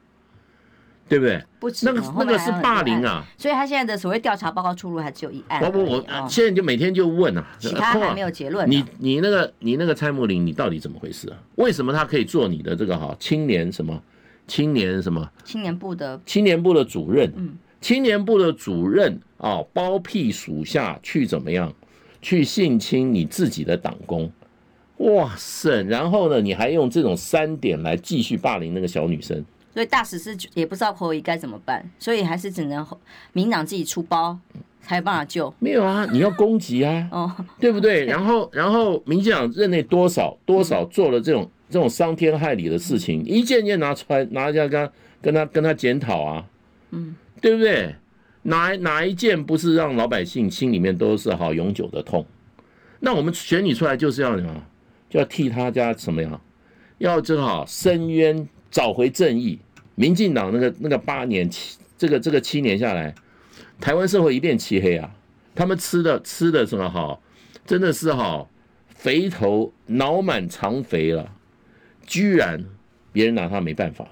[1.09, 1.42] 对不对？
[1.59, 3.25] 不止那个那个是霸凌啊！
[3.38, 5.59] 所以他现在的所谓调查报告出炉还只有一案。
[5.59, 8.71] 不不，我现在就每天就问啊，其他还没有结论。
[8.71, 11.38] 你你那个你那个蔡木林，你到底怎么回事啊？
[11.55, 14.03] 为什么他可以做你的这个哈青年什么
[14.47, 17.33] 青年什么青年部的青年部的主任？
[17.35, 17.57] 嗯。
[17.81, 21.73] 青年部的主任啊，包庇属下去怎么样？
[22.21, 24.29] 去性侵你自己的党工，
[24.97, 25.85] 哇塞！
[25.85, 29.45] 然后呢，你还用这种三点来继续霸凌那个小女生。
[29.73, 32.85] 所以大使是也不知道侯友该怎么办，所以还是只能
[33.33, 34.37] 民党自己出包
[34.81, 35.55] 才有办法救。
[35.61, 38.05] 没有啊，你要攻击啊， 哦，对不对？
[38.07, 46.45] 然后，然后民进党任内多少多少做了这种这种伤天害理的事情，一件件拿出来拿下跟他跟他跟他检讨啊，
[46.91, 47.14] 嗯。
[47.40, 47.94] 对不对？
[48.42, 52.24] 哪哪一件不是让老百姓心里面都是好永久的痛？
[53.01, 54.62] 那我们选你出来就是要什么？
[55.11, 56.40] 就要替他家什么呀？
[56.98, 59.59] 要正好伸冤，找回正义。
[59.96, 63.14] 民进党那个那个八年七这个这个七年下来，
[63.81, 65.14] 台湾社会一片漆黑啊！
[65.55, 67.20] 他们吃的吃的什么好？
[67.66, 68.48] 真的是好
[68.88, 71.33] 肥头脑满肠肥了，
[72.07, 72.64] 居然
[73.12, 74.09] 别人拿他没办法，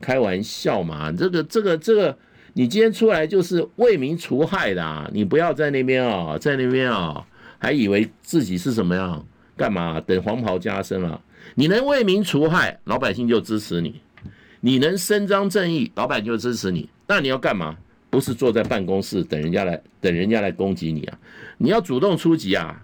[0.00, 1.12] 开玩笑嘛？
[1.12, 2.18] 这个这个这个。
[2.54, 7.22] 你今天出来就是为民除害的啊，你不要在那边啊，在那边啊，
[7.58, 9.22] 还以为自己是什么样？
[9.56, 10.00] 干嘛？
[10.00, 11.20] 等黄袍加身了？
[11.54, 13.90] 你能为民除害，老百姓就支持你；
[14.60, 16.88] 你能伸张正义，老百姓就支持你。
[17.06, 17.76] 那你要干嘛？
[18.08, 21.18] 不是坐在办公室等人家来，等人家来攻击你啊！
[21.58, 22.80] 你要主动出击啊！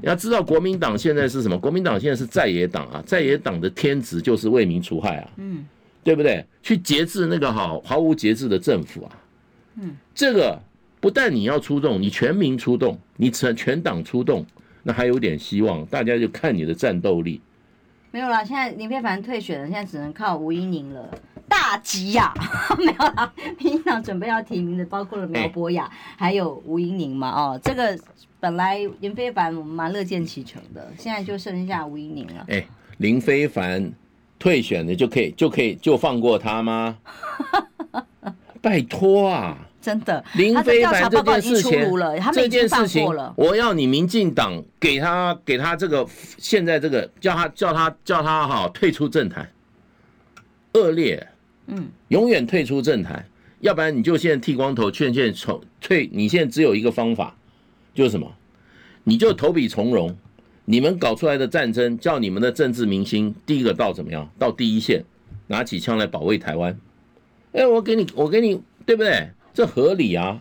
[0.00, 1.58] 你要知道国民党现在是什么？
[1.58, 5.30] 国民党现在是在野党啊，在野党的天职就是为民除害啊。
[5.36, 5.66] 嗯。
[6.04, 6.44] 对不对？
[6.62, 9.10] 去节制那个好毫无节制的政府啊，
[9.76, 10.60] 嗯，这个
[11.00, 14.46] 不但你要出动，你全民出动，你全全党出动，
[14.84, 15.84] 那还有点希望。
[15.86, 17.40] 大家就看你的战斗力。
[18.12, 21.08] 没有啦，现在林飞凡退选了，现在只能靠吴依宁了，
[21.48, 22.32] 大吉呀！
[22.78, 27.30] 没有啦，民进党准备要提名的包括了苗博雅，还有吴音宁嘛。
[27.30, 27.98] 哦，这个
[28.38, 32.44] 本来林非凡我们蛮乐见其成的，现在就剩下吴音宁了。
[32.48, 32.64] 哎，
[32.98, 33.92] 林飞帆。
[34.42, 36.98] 退选的就可以就可以就放过他吗？
[38.60, 39.56] 拜托啊！
[39.80, 41.78] 真的，林飞凡这件事情，
[42.32, 46.04] 这件事情，我要你民进党给他给他这个
[46.38, 49.48] 现在这个叫他叫他叫他哈退出政坛，
[50.72, 51.24] 恶劣，
[51.68, 53.24] 嗯，永远退出政坛，
[53.60, 57.36] 要不然你就现在剃光头劝劝从退，你现在只有一个方法，
[57.94, 58.28] 就是什么？
[59.04, 60.16] 你就投笔从戎。
[60.64, 64.30] 你们搞出来的战争，叫你们的政治明星第一个到怎么样？
[64.38, 65.04] 到第一线，
[65.48, 66.78] 拿起枪来保卫台湾。
[67.52, 69.28] 哎，我给你，我给你，对不对？
[69.52, 70.40] 这合理啊，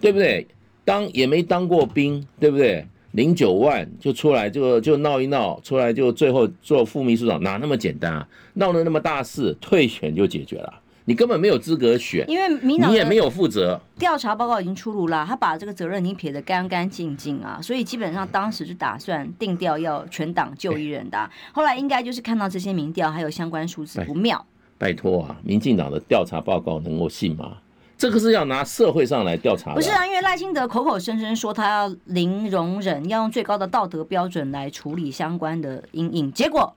[0.00, 0.46] 对不对？
[0.84, 2.86] 当也没当过兵，对不对？
[3.12, 8.28] 零九万就出来就就闹一闹，出来就最后做副秘书长，哪那么简单啊？
[8.54, 10.80] 闹了那么大事，退选就解决了。
[11.08, 13.80] 你根本没有资格选，因为民党你也没有负责。
[13.98, 21.30] 调查报告已经出炉了，他把这个责任已经撇得干干净净啊，所以基本上当时就打算定调要全党就一人的。
[21.50, 24.44] 后来应该就是看到这些民调还有相关数字不妙。
[24.76, 27.56] 拜托啊，民进党的调查报告能够信吗？
[27.96, 29.76] 这个是要拿社会上来调查的。
[29.76, 36.74] 不是啊，因为赖清德口口声声说他要零容忍，要用最高的道德标准来处理相关的阴影，结果。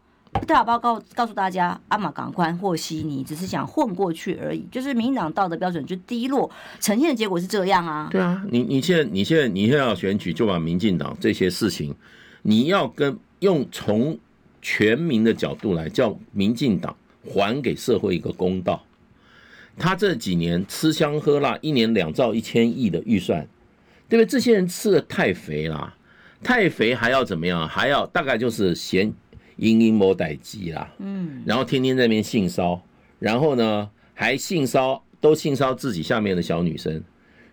[0.47, 8.07] 调查报告告诉大家，阿玛港宽和稀泥只是想混过去而已，就是民进党道德标准就低落，呈现的结果是这样啊。
[8.09, 11.93] 对啊，你你现在你现在你现在要选举，就把民进党这些事情，
[12.41, 14.17] 你要跟用从
[14.61, 18.81] 全民的角度来叫民进党还给社会一个公道。
[19.77, 23.47] 他这几年吃香喝辣，一年两兆一千亿的预算，
[24.07, 24.25] 对不对？
[24.25, 25.93] 这些人吃的太肥了，
[26.41, 27.67] 太肥还要怎么样？
[27.67, 29.13] 还要大概就是嫌。
[29.61, 32.81] 阴阴谋歹计啦，嗯，然后天天在那边性骚，
[33.19, 36.91] 然后呢还性骚，都性骚自己下面的小女生，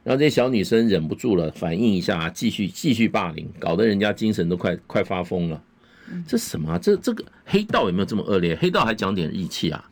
[0.03, 5.63] 然后这些小女生忍不住了，反应一下，继续继续霸凌，搞得人家精神都快快发疯了。
[6.27, 6.79] 这什么啊？
[6.79, 8.57] 这这个黑道有没有这么恶劣？
[8.57, 9.91] 黑道还讲点义气啊？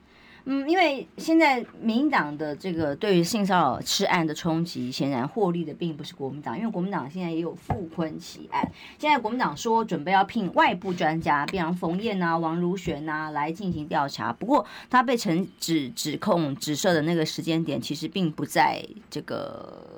[0.49, 8.71] 嗯，因为现在民党的这个对于性骚扰吃案的冲击，显然获利的并不是国民党，因为国民党现在也有傅昆萁案。
[8.97, 14.33] 现在国民党说准备要聘外部专家，比方冯燕啊、王如玄、啊、来进行调查。
[14.33, 18.81] 不过他被陈指指控指涉的那个时间点，其实并不在
[19.11, 19.96] 这个。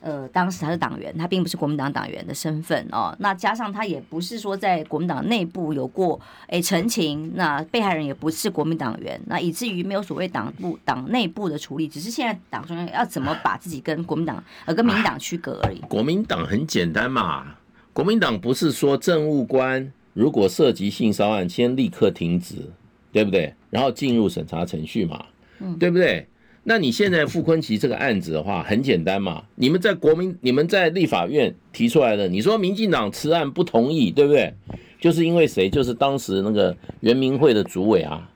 [0.00, 3.14] 呃，当时他是党员，他并不是国民党党员的身份哦。
[3.18, 15.78] 那加上他也不是说在国民党内部有过诶陈情，那被害人也不是国民党员，那以至于没有所谓党部党内部的处理，只是现在党中央要怎么把自己跟国民党呃跟民党区隔而已。
[15.88, 17.56] 国民党很简单嘛，
[17.92, 22.56] 国民党不是说政务官如果涉及性骚案，先立刻停职，
[23.12, 23.54] 对不对？
[23.68, 25.26] 然后进入审查程序嘛，
[25.58, 26.26] 嗯，对不对？
[26.62, 34.52] 那你现在傅崐萁这个案子的话，很简单嘛，你们在国民，你们在立法院提出来的，你说民进党辞案不同意，对不对？
[35.00, 35.70] 就是因为谁？
[35.70, 38.30] 就是当时那个圆明会的主委啊，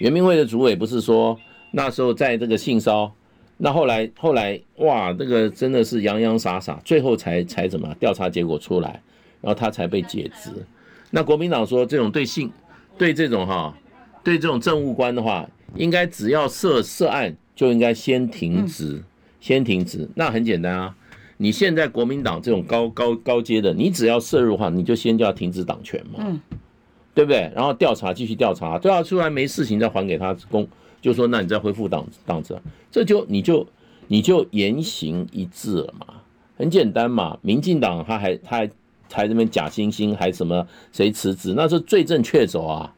[0.00, 1.38] 圆明会的主委不是说
[1.70, 3.10] 那时候在这个性骚，
[3.56, 9.02] 那后来后来哇，那个真的是洋洋洒洒，最后才才怎么调查结果出来，
[9.40, 10.50] 然后他才被解职。
[11.10, 12.52] 那国民党说这种对性
[12.98, 13.74] 对这种哈，
[14.22, 17.34] 对这种政务官的话，应该只要涉涉案。
[17.54, 19.02] 就应该先停职，
[19.40, 20.08] 先停职。
[20.14, 20.94] 那很简单啊，
[21.36, 26.40] 你现在国民党这种高高高阶的，你只要涉入的话，你就先就要停止党权嘛，嗯，
[27.14, 27.50] 对不对？
[27.54, 30.66] 然后调查继续调查，调查出来没事情再还给他公，
[31.00, 32.56] 就说那你再恢复党党职，
[32.90, 33.66] 这就你就
[34.08, 36.06] 你就言行一致了嘛，
[36.56, 37.38] 很简单嘛。
[37.42, 38.70] 民进党他还他还
[39.10, 42.94] 还这边假惺惺，还什么谁辞职，那是罪证确凿啊。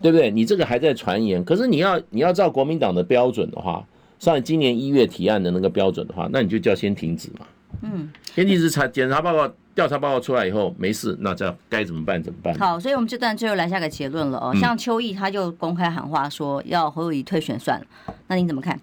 [0.00, 0.30] 对不对？
[0.30, 3.84] 你这个还在传言，可是你要你要照国民党的标准的话，
[4.18, 7.46] 上今年一月提案的那个标准的话，那你就叫先停止嘛。
[7.82, 12.22] 嗯，先停止查检查报告、调查报告出来以后没事，那这该怎么办？
[12.22, 12.54] 怎么办？
[12.58, 14.54] 好，所以我们这段最后来下个结论了哦。
[14.60, 17.86] 像邱毅他就公开喊话说要侯友宜退选算了，
[18.28, 18.78] 那你怎么看？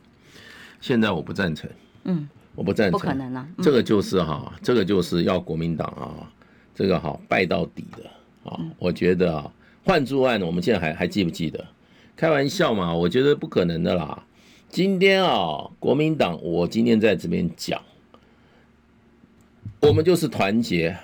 [0.82, 1.69] 现在我不赞成。
[2.04, 3.47] 嗯，我不赞成，不可能啊。
[3.62, 6.30] 这个就是哈，这个就是要国民党啊，
[6.76, 8.60] 这个哈败到底的啊。
[8.80, 9.52] 我觉得啊。
[9.86, 11.65] 换柱案，我们现在还还记不记得？
[12.15, 14.24] 开玩笑嘛，我觉得不可能的啦。
[14.69, 17.82] 今天啊，国民党，我今天在这边讲，
[19.82, 20.96] 我们就是团结，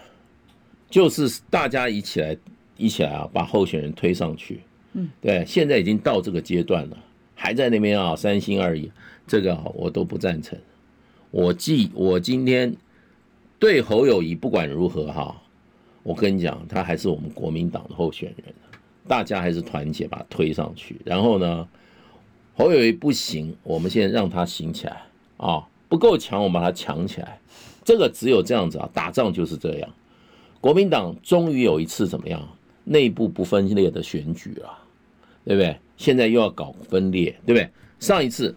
[0.90, 2.38] 就是大家一起来，
[2.78, 4.62] 一起来啊，把候选人推上去。
[4.94, 6.98] 嗯，对，现在已经到这个阶段了，
[7.36, 8.92] 还在那边啊，三心二意，
[9.28, 10.58] 这个我都不赞成。
[11.32, 12.76] 我记，我今天
[13.60, 15.40] 对侯友谊不管如何哈，
[16.02, 18.56] 我跟你讲，他还是我们国民党的候选人。
[19.10, 21.02] 大家还是团结，把他推上去。
[21.04, 21.68] 然后呢，
[22.54, 25.02] 侯友宜不行，我们现在让他行起来
[25.38, 25.68] 啊！
[25.88, 27.40] 不够强，我们把他强起来。
[27.84, 29.90] 这个只有这样子啊，打仗就是这样。
[30.62, 32.48] 国民党终于有一次怎么样，
[32.84, 34.78] 内部不分裂的选举了，
[35.44, 35.76] 对不对？
[35.98, 37.68] 现在又要搞分裂，对不对？
[38.00, 38.56] 上一次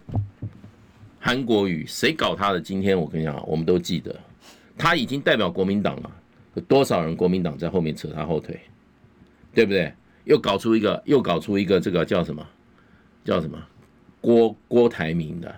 [1.19, 2.61] 韩国瑜谁搞他的？
[2.61, 4.15] 今天我跟你讲，我们都记得，
[4.77, 6.11] 他已经代表国民党了，
[6.53, 8.59] 有多少人国民党在后面扯他后腿，
[9.51, 9.91] 对不对？
[10.25, 12.45] 又搞出一个，又搞出一个，这个叫什么？
[13.23, 13.57] 叫什么？
[14.21, 15.53] 郭郭台铭的，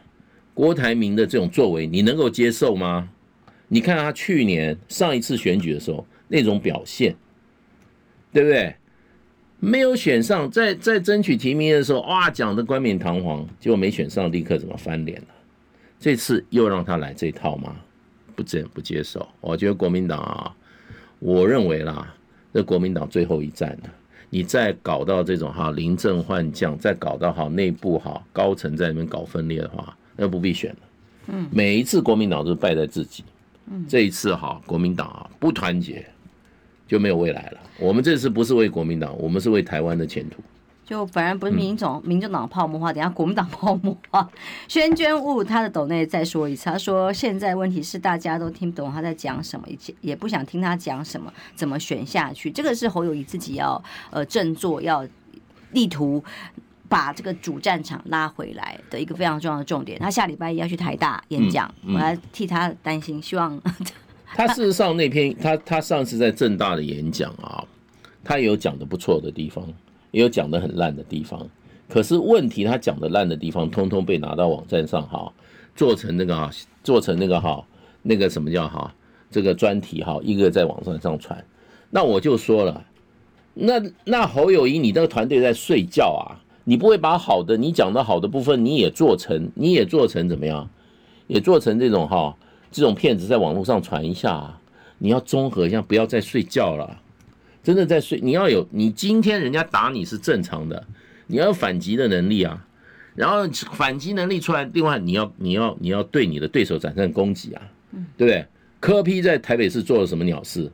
[0.54, 3.10] 郭台铭的这种作为，你能够接受吗？
[3.68, 7.16] 你看他去年上一次选举的时候那种表现，
[8.32, 8.76] 对不对？
[9.60, 15.28] 没有选上，在在争取提名的时候，哇，讲的冠冕堂皇，结果没选上，立刻怎么翻脸了？
[16.00, 17.76] 这次又让他来这套吗？
[18.36, 19.28] 不接不接受。
[19.42, 20.56] 我觉得国民党啊，
[21.20, 22.14] 我认为啦，
[22.54, 23.90] 这国民党最后一战了。
[24.30, 30.78] 你再搞到这种哈临阵换将，再搞到哈内部哈高层在里面搞分裂的话，那不必选了。
[31.28, 33.24] 嗯，每一次国民党都败在自己。
[33.72, 36.06] 嗯，这一次哈国民党啊不团结
[36.88, 37.60] 就没有未来了。
[37.80, 40.44] 我们这次不是为国民党，我们是为台湾的前途。
[40.86, 44.30] 就反而不是民众、民众党泡沫化，等下国民党泡沫化。
[44.70, 52.52] 宣娟雾他的抖内再说一次，他说现在问题是大家都听不懂他在讲什么，也也不想听他讲什么，怎么选下去？
[52.52, 55.04] 这个是侯友谊自己要呃振作，要
[55.72, 56.24] 力图
[56.88, 59.98] 把这个主战场拉回来的一个非常重要的重点。
[59.98, 63.60] 他下礼拜一要去台大演讲，嗯嗯、我还替他担心，希望
[64.36, 67.66] 他事实上那篇他他上次在正大的演讲啊，
[68.24, 69.68] 他也有讲的不错的地方。
[70.16, 71.46] 也有讲的很烂的地方，
[71.90, 75.30] 可是问题他讲的烂的地方，通通被拿到网站上哈，
[75.76, 76.50] 做成那个哈，
[76.86, 77.62] 做成那个哈，
[78.02, 78.96] 那个什么叫哈，
[79.30, 81.44] 这个专题哈，一个在网站上传。
[81.90, 82.86] 那我就说了，
[83.54, 83.74] 那
[84.06, 86.40] 那侯友谊，你这个团队在睡觉啊？
[86.64, 90.70] 你不会把好的你讲的好的部分，你也做成，你也做成怎么样？
[91.28, 92.34] 也做成这种哈，
[92.72, 94.62] 这种片子在网络上传一下啊？
[94.98, 97.02] 你要综合一下，不要再睡觉了。
[97.66, 100.86] 真的在睡，你要有，你今天人家打你是正常的，
[101.26, 102.64] 你要有反击的能力啊。
[103.16, 107.62] 然后反击能力出来，另外你要你要你要对你的对手展开攻击啊，
[108.16, 108.46] 对不对？
[108.80, 110.72] 柯 P 在台北市做了什么鸟事？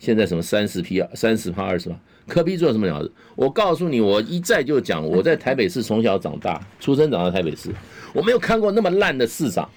[0.00, 1.96] 现在什么三十 P 三十趴二十趴？
[2.26, 3.12] 柯 P 做了什么鸟事？
[3.36, 7.70] 我告诉你，我一再就讲，我在台北市从小长大，出生长到台北市，
[8.12, 9.70] 我没有看过那么烂的市长。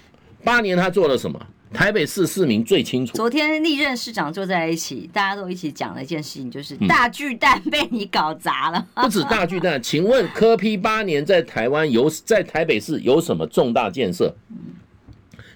[0.44, 1.40] 八年他做了什么？
[1.70, 3.12] 台北市市民最清楚。
[3.14, 8.86] 昨天历任市长坐在一起，大家都一起讲了一件事情，就是大巨蛋被你搞砸了。
[8.94, 14.34] 不止大巨蛋，请问柯批八年在台湾有在台北市有什么重大建设？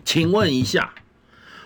[0.05, 0.93] 请问一下，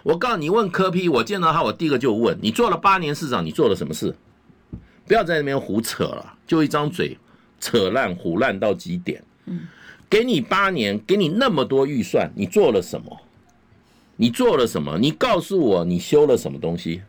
[0.04, 4.14] 我告诉你，问柯批我见到他，我第一个就问你，做了八年市长，你做了什么事？
[5.08, 7.18] 不要在那边胡扯了，就一张嘴，
[7.58, 9.20] 扯烂胡烂到极点。
[10.08, 13.20] 给你八年，给你那么多预算，你做了什么？
[14.16, 14.96] 你做了什么？
[14.98, 17.02] 你告诉我，你修了什么东西？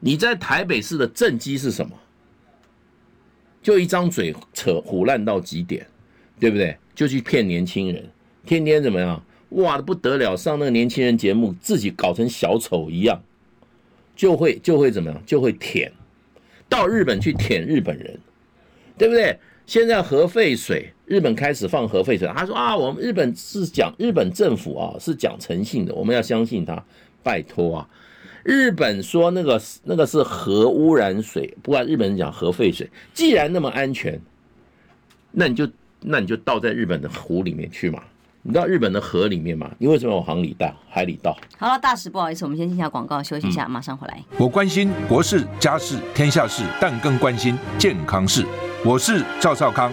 [0.00, 1.96] 你在台北市的政绩是什么？
[3.62, 5.86] 就一张嘴扯唬烂到极点，
[6.38, 6.76] 对不对？
[6.94, 8.08] 就去骗年轻人，
[8.46, 9.22] 天天怎么样？
[9.50, 13.20] 哇的不得了，上那个年轻人节目，自己搞成小丑一样，
[14.14, 15.22] 就会就会怎么样？
[15.26, 15.92] 就会舔，
[16.68, 18.20] 到日本去舔日本人，
[18.96, 19.38] 对不对？
[19.66, 22.28] 现在核废水，日本开始放核废水。
[22.36, 26.82] 他说啊，我们日本是讲日本政府啊是讲诚信的，我们要相信他。
[27.20, 27.88] 拜托啊，
[28.44, 34.18] 日本说那个那个是核污染水，不管日本人讲核废水，既然那么安全，
[35.32, 35.68] 那你就
[36.00, 38.02] 那你就倒在日本的湖里面去嘛。
[38.42, 39.70] 你到日本的河里面嘛？
[39.78, 40.72] 你为什么往海里倒？
[40.88, 41.36] 海里倒？
[41.58, 44.24] 好了，大使，不好意思，我们先进下广告，休息一下，马上回来。
[44.38, 48.46] 我关心国事、家事、天下事，但更关心健康事。
[48.84, 49.92] 我是赵少康，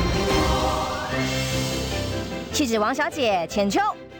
[2.53, 3.79] 气质王小姐浅秋，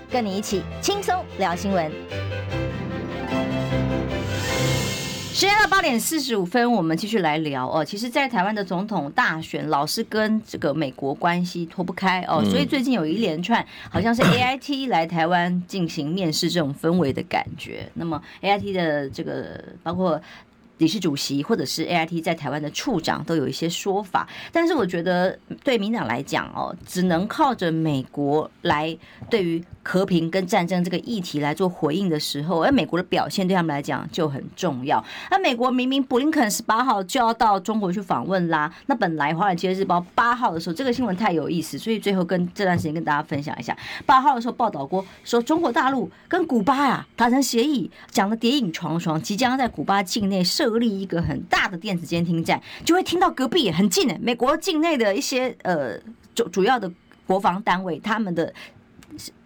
[0.09, 1.91] 跟你一起轻松聊新闻。
[5.34, 7.84] 时间到八点四十五分，我们继续来聊哦。
[7.84, 17.89] 其实，在台湾的总统大选，老是跟这个美国关系脱不开哦，所以最近有一连串好像是 AIT 来台湾进行面试这种氛围的感觉。
[17.95, 20.19] 那么，AIT 的这个包括。
[20.82, 28.97] 理事主席或者是 AIT 在台湾的处长都有一些说法，但是我觉得对民党来讲哦，只能靠着美国来
[29.29, 35.03] 对于和平跟战争这个议题来做回应的时候，而美国的表现对他们来讲就很重要。
[35.29, 43.77] 那美国明明布林肯十八号就要到中国去访问啦，那本来《华尔街日报》八号的时候这个新闻太有意思，所以最后跟这段时间跟大家分享一下，
[44.07, 50.70] 八号的时候报道过说中国大陆跟古巴啊达成协议，讲的谍影重重，即将在古巴境内设。
[50.72, 55.99] 设立一个很大的电子监听站，就会听到隔壁很近的美国境内的一些呃
[56.34, 56.89] 主主要的
[57.28, 58.53] 国防单位，他们的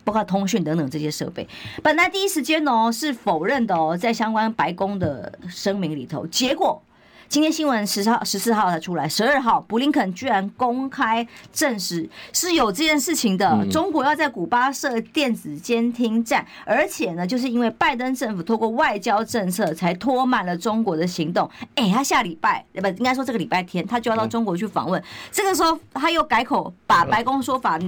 [0.03, 1.47] 包括通讯等等这些设备，
[1.81, 6.81] 本来第一时间哦是否认的哦，在相关白宫的声明里头，结果。
[7.27, 13.65] 今天新闻十号、十四号才出来，十二号布林肯居然公开证实是有这件事情的。
[13.69, 21.49] 中国要在古巴设电子监听站，而且呢，就是因为拜登政府透过外交政策才拖慢了中国的行动。
[21.75, 25.01] 哎，他下礼拜不应该说这个礼拜天，他就要到中国去访问。
[25.31, 27.79] 这个时候他又改口，把白宫说法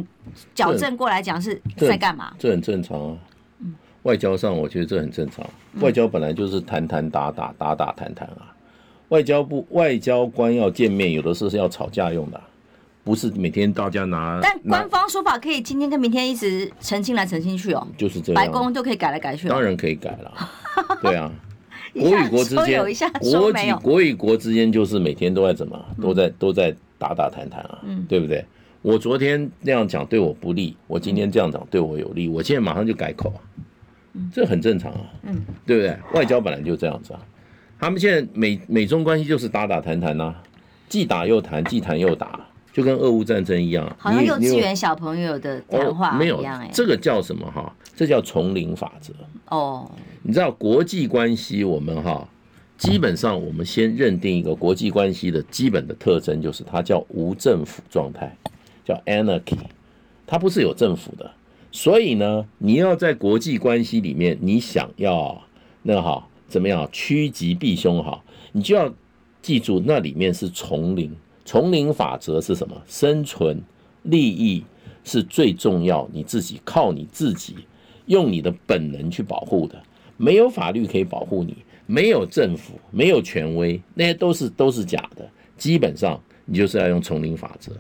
[0.54, 2.34] 矫正过来讲是在干嘛？
[2.40, 3.18] 这很正常啊。
[4.04, 5.46] 外交上我觉得这很正常。
[5.80, 8.54] 外交本来就是谈谈打打打打谈谈啊。
[9.10, 12.42] 外交部外交官要见面，有的时候是要吵架用的，
[13.04, 14.40] 不是每天大家拿。
[14.42, 18.36] 但官方说法可以今天跟明天一直澄清来澄清去哦，就是这样。
[18.36, 19.48] 白宫就可以改来改去。
[19.48, 20.50] 当然可以改了，
[21.02, 21.32] 对啊。
[21.98, 22.80] 国与国之间，
[23.22, 28.46] 国与国与国之间就是每天都在怎么，都在都在打打谈谈啊，对不对？
[28.84, 33.40] 我昨天那样讲对我不利，我今天这样讲对我有利，我现在马上就改口啊，
[34.32, 35.98] 这很正常啊，嗯，对不对？
[36.14, 37.20] 外交本来就这样子啊。
[37.80, 40.34] 他们现在美美中关系就是打打谈谈呐，
[40.90, 42.40] 既打又谈，既谈又打，
[42.74, 43.96] 就跟俄乌战争一样。
[44.00, 47.72] 好像幼稚园小朋友的谈话一样，哦，没有，这个叫什么哈？
[47.96, 49.14] 这叫丛林法则。
[49.50, 49.90] 哦，
[50.24, 52.28] 你知道国际关系，我们哈，
[52.80, 58.36] 基本上我们先认定一个国际关系的基本的特征，就是它叫无政府状态，
[58.84, 59.58] 叫 anarchy，
[60.26, 61.30] 它不是有政府的。
[61.72, 65.44] 所以呢，你要在国际关系里面，你想要
[65.84, 66.28] 那个哈。
[66.48, 66.88] 怎么样？
[66.92, 68.94] 趋吉避凶哈，你就要
[69.42, 71.14] 记住，那里面是丛林。
[71.46, 72.82] 丛林法则是什么？
[72.88, 73.62] 生存、
[74.04, 74.64] 利益、
[75.04, 77.56] 是最重要，你自己靠你自己
[78.08, 79.82] 用你的本能去保护的，
[80.18, 85.30] 没有法律可以保护你，没有政府，没有权威，那些都是都是假的。
[85.58, 87.72] 基本上你就是要用丛林法则。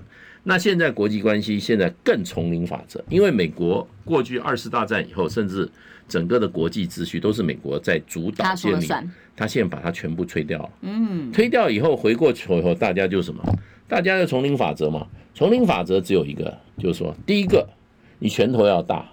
[0.49, 5.69] 那现在国际关系现在更丛林法则，因为美国过去二次大战以后，甚至
[6.07, 8.45] 整个的国际秩序都是美国在主导。
[8.45, 9.05] 他说了算。
[9.35, 10.69] 他现在把它全部推掉了。
[10.83, 13.43] 嗯，推掉以后回过去以后，大家就什么？
[13.89, 15.05] 大家的丛林法则嘛。
[15.35, 17.67] 丛林法则只有一个，就是说，第一个，
[18.19, 19.03] 你拳头要大；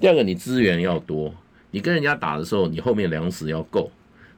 [0.00, 1.34] 第二个，你资源要多。
[1.70, 3.90] 你跟人家打的时候，你后面粮食要够。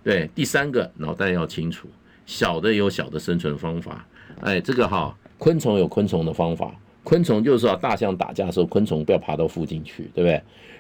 [0.02, 1.88] 对，第三个，脑袋要清楚。
[2.26, 4.04] 小的有小的生存方法。
[4.40, 6.74] 哎，这个哈，昆虫有昆虫的方法。
[7.02, 10.32] 昆虫就是说，大象打架的时候，昆虫不要爬到附近去，对不对？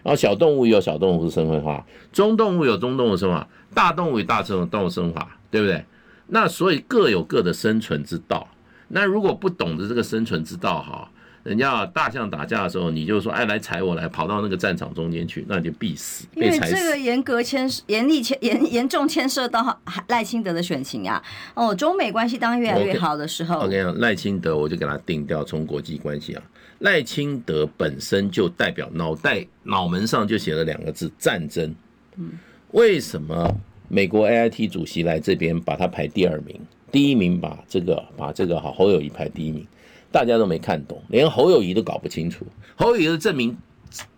[0.02, 5.84] 然后小动物有小动物的生存化，中动物有中动物的生存化，大动物有大动物生存化，对不对？
[6.28, 8.48] 那所以各有各的生存之道。
[8.88, 11.10] 那如果不懂得这个生存之道，哈，
[11.44, 16.26] 人家大象打架的时候，你就说，哎，来踩我来，跑到那个战场中间去，那你就必死。
[16.34, 19.78] 因为这个严格牵严厉牵严严重牵涉到
[20.08, 21.22] 赖清德的选情啊。
[21.52, 26.42] 哦，中美关系当越来越好的时候，我跟你讲，赖清德我就给他定掉，从国际关系啊，
[26.78, 31.74] 赖清德本身就代表脑袋脑门上就写了两个字战争。
[32.16, 32.30] 嗯，
[32.70, 33.54] 为什么
[33.88, 36.58] 美国 AIT 主席来这边把他排第二名？
[36.90, 39.66] 第一名把这个把这个好侯友谊排第一名，
[40.14, 42.46] 大家都没看懂，连侯友宜都搞不清楚。
[42.76, 43.58] 侯友宜的证明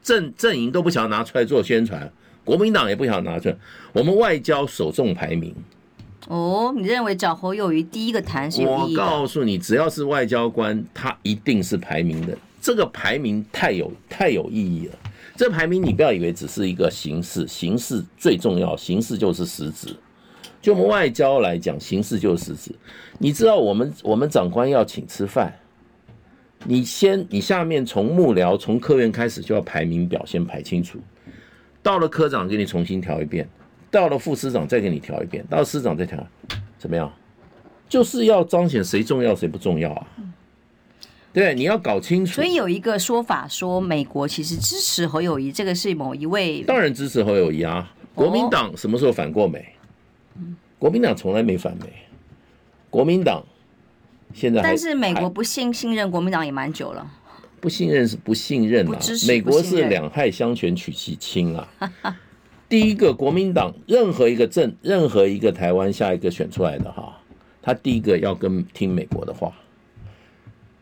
[0.03, 2.13] 阵阵营都不想要拿出来做宣传，
[2.45, 3.57] 国民党也不想拿出来。
[3.95, 5.55] 我们外交首重排名。
[6.29, 8.95] 哦，你认为找侯友宜第一个谈是有意义？
[8.95, 12.37] 我告诉你，只要是外交官，他一定是排名的。
[12.61, 14.99] 这个排名太有太有意义了。
[15.35, 19.97] 这排名你不要以为只是一个形式，形式最重要，形式就是实质。
[20.61, 22.75] 就我们外交来讲，形式就是实质。
[23.19, 25.59] 你知道，我们我们长官要请吃饭，
[26.69, 30.99] 你先你下面从幕僚从科员开始就要排名表，先排清楚。
[31.83, 33.49] 到了科长给你重新调一遍，
[33.91, 36.27] 到了副师长再给你调一遍，到了师长再调，
[36.79, 37.13] 怎么样？
[37.89, 40.07] 就是要彰显谁重要谁不重要啊？
[41.33, 42.33] 对，你要搞清楚。
[42.33, 46.63] 所以有一个说法说，美国其实支持侯友谊，这个是某一位。
[46.63, 47.93] 当然支持侯友谊啊！
[48.15, 49.65] 国民党什么时候反过美？
[50.79, 51.87] 国民党从来没反美，
[52.91, 53.45] 国民党
[54.33, 57.07] 现在但是美国不信信任国民党也蛮久了，
[57.61, 61.69] 不信任是不信任啊，美国是两害相权取其轻啊。
[62.69, 67.17] 第一个国民党任何一个政任何一个台湾下一个选出来的哈，
[67.63, 69.53] 他第一个要跟听美国的话。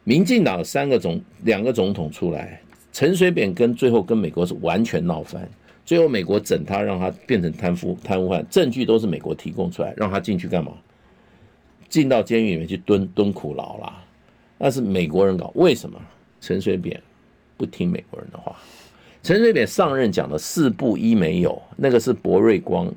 [0.05, 2.61] 民进党三个总两个总统出来，
[2.93, 5.49] 陈水扁跟最后跟美国是完全闹翻。
[5.87, 10.73] 最后，美国整他，让他变成贪腐贪污犯，证据都是美国提供出来，让他进去干嘛？
[11.95, 14.03] 进到监狱里面去蹲蹲苦牢啦。
[14.59, 15.97] 那是美国人搞，为什么？
[16.41, 17.01] 陈水扁
[17.57, 18.57] 不听美国人的话。
[19.23, 22.93] 陈水扁上任讲的四不一没有，那个是博瑞光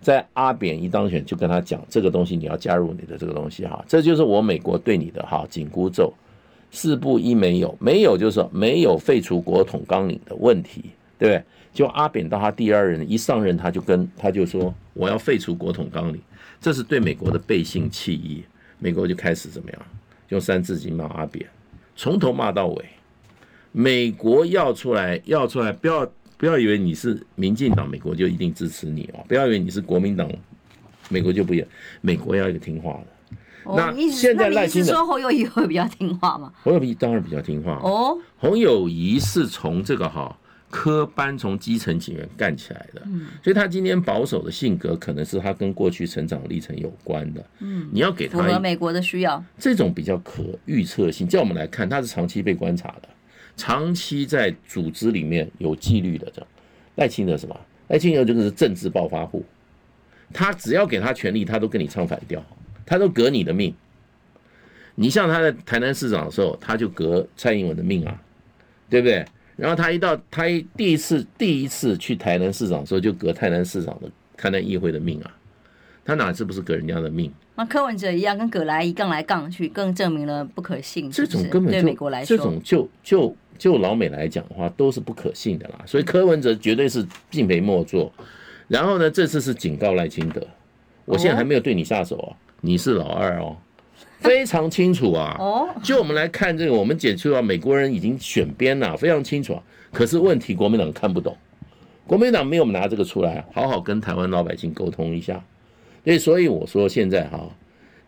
[0.00, 6.12] 在阿扁一当选就跟他讲，这个东西你要加入你的这个东西哈，这就是我美国对你的哈紧箍咒。
[6.72, 11.44] 四不一没有，没有就是没有废除国统纲领的问题，对不对？
[11.72, 16.20] 就阿扁到他第二任一上任，他就跟他就说我要废除国统纲领，
[16.60, 18.44] 这是对美国的背信弃义。
[18.80, 19.82] 美国就开始怎么样，
[20.28, 21.44] 用三字经骂阿扁，
[21.96, 22.84] 从头骂到尾。
[23.72, 29.24] 美国要出来要出来，不要不要以为你是民进党，美国就一定支持你哦。
[29.26, 30.30] 不要以为你是国民党，
[31.08, 31.66] 美国就不一样。
[32.00, 33.36] 美国要一个听话的。
[33.76, 36.52] 那现在赖清德说侯友谊会比较听话吗？
[36.62, 38.16] 侯友谊当然比较听话哦。
[38.38, 40.38] 侯友谊是从这个哈。
[40.70, 43.02] 科班从基层警员干起来的，
[43.42, 47.44] 所以他今天保守的性格，可能是他跟过去成长历程有关的。
[47.60, 51.26] 嗯，你要给他符合美国的需要，这种比较可预测性。
[51.26, 53.08] 叫我们来看，他是长期被观察的，
[53.56, 56.30] 长期在组织里面有纪律的。
[56.34, 56.48] 这样
[56.96, 57.58] 赖清德什么？
[57.88, 59.42] 赖清德就是政治暴发户，
[60.34, 62.44] 他只要给他权力，他都跟你唱反调，
[62.84, 63.74] 他都革你的命。
[64.96, 68.20] 你像他在台南市长的时候，他就革蔡英文的命啊，
[68.90, 69.24] 对不对？
[69.58, 75.34] 然后他一到他一第一次第一次去台南市长的时候，就革台南市长的台南议会的命啊，
[76.04, 77.32] 他哪次不是革人家的命？
[77.56, 81.10] 那柯文哲一样跟葛莱一杠来杠去，更证明了不可信。
[81.10, 85.80] 这种根本就对美国来说，这种就就就老美来讲的话，都是不可信的啦。
[85.84, 88.12] 所以柯文哲绝对是敬陪末座。
[88.68, 90.40] 然后呢，这次是警告赖清德，
[91.04, 92.30] 我现在还没有对你下手啊，
[92.60, 93.56] 你是老二哦。
[94.18, 95.36] 非常清楚啊！
[95.38, 99.62] 哦，就我们来看这个，我们解出啊，美国人已经选边了，非常清楚啊。
[99.92, 101.36] 可是问题，国民党看不懂，
[102.06, 105.42] 国民党没有拿这个出来，好好跟台湾老百姓沟通一下。
[106.04, 107.48] 对，所以我说现在哈，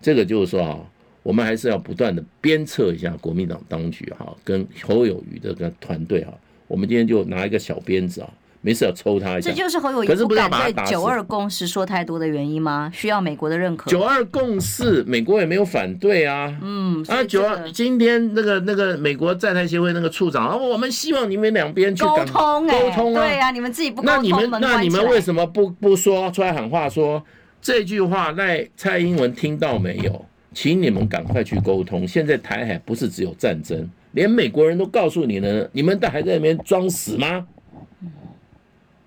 [0.03, 0.79] 这个就是说啊，
[1.23, 6.33] 我们还是要不断的鞭策一下国民党当局哈，跟侯友宜的个团队哈。
[6.67, 8.31] 我们今天就拿一个小鞭子啊，
[8.63, 9.51] 没事要抽他一下。
[9.51, 12.91] 这就是侯友宜不敢对九二共识说太多的原因吗？
[12.95, 13.91] 需要美国的认可。
[13.91, 16.55] 九二共识，美国也没有反对啊。
[16.63, 23.27] 嗯，啊，九二今天那个那个美国在台协会那个处长啊，我们希望你们两边去沟通，沟通啊。
[23.27, 27.23] 对啊，你们自己不沟通，那你们那你们为什么不不说出来喊话说
[27.63, 28.33] 这句话？
[28.33, 30.25] 赖蔡英文听到没有？
[30.53, 32.07] 请你们赶快去沟通。
[32.07, 37.47] 现在台海不是只有战争，连美国人都告诉你了，你们都还在那边装死吗？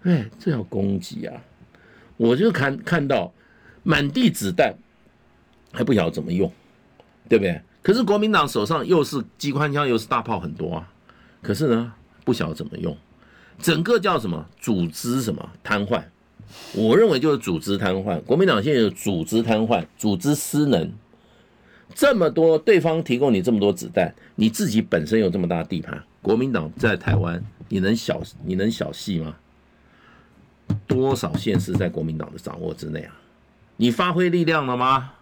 [0.04, 1.41] 哎，这要攻击啊！
[2.18, 3.34] 我就看看到
[3.84, 4.74] 满地子弹，
[5.72, 6.51] 还不晓得怎么用，
[7.28, 7.62] 对不对？
[7.82, 10.91] 可是国民党手上又是机关枪，又是大炮很多啊。
[11.41, 11.93] 可是呢，
[12.24, 12.95] 不晓得怎么用，
[13.60, 16.01] 整个叫什么组织什么瘫痪？
[16.74, 18.22] 我认为就是组织瘫痪。
[18.22, 20.91] 国民党现在有组织瘫痪，组织失能。
[21.95, 29.36] 这么多，对方提供你这么多子弹，你自己本身有这么大地盘，国民党在台湾，你能小你能小戏吗？
[30.88, 33.15] 多少县市在国民党的掌握之内啊？
[33.78, 35.13] 你发挥力量了吗？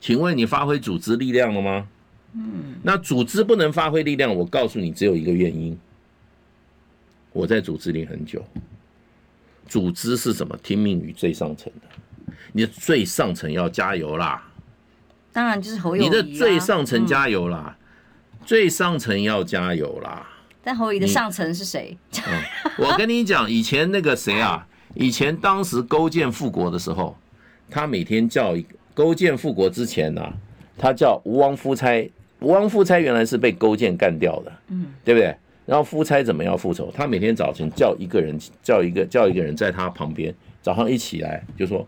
[0.00, 1.86] 请问你发挥组织力量了吗？
[2.34, 5.78] 嗯，那组织不能发挥力量，我告诉你，只有一个原因。
[7.32, 8.44] 我在组织里很久，
[9.66, 10.56] 组织是什么？
[10.62, 14.42] 听命于最上层的，你的最上层要加油啦。
[15.32, 17.76] 当然就是侯友宜、啊、你的最上层加油啦，
[18.32, 20.26] 嗯、最上层要加油啦。
[20.62, 21.96] 但侯友宜的上层是谁、
[22.26, 22.42] 嗯？
[22.78, 27.16] 我跟你讲，以前那个谁啊，以前当时勾践复国的时候，
[27.70, 28.54] 他每天叫
[28.94, 30.32] 勾践复国之前呢、啊，
[30.76, 32.10] 他叫吴王夫差。
[32.40, 35.34] 吴王夫差原来是被勾践干掉的，嗯，对不对？
[35.64, 36.92] 然后夫差怎么样复仇？
[36.92, 41.86] 他每天早晨叫一个人，叫一个叫一个人在他旁边，早上一起来就说。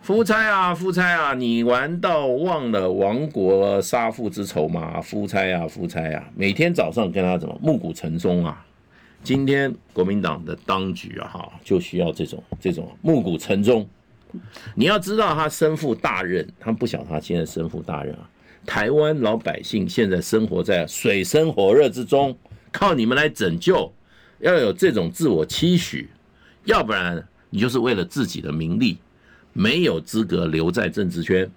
[0.00, 5.00] 夫差啊，夫差啊，你玩到忘了亡国杀父之仇吗？
[5.00, 8.64] 夫差啊，夫差啊，每天早上跟他怎么暮鼓晨钟啊？
[9.22, 13.86] 今天国民党的当局啊，哈，就需要这种这种暮鼓晨钟。
[14.74, 18.28] 你要知道，他身负大任，他不晓得他现在身负大任啊。
[18.66, 22.36] 台湾老百姓现在生活在水深火热之中，
[22.70, 23.92] 靠你们来拯救，
[24.40, 26.08] 要有这种自我期许，
[26.64, 28.98] 要不然你就是为了自己的名利。
[29.54, 31.50] 没有资格留在政治圈，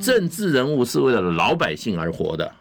[0.00, 2.52] 政治人物是为了老百姓而活的，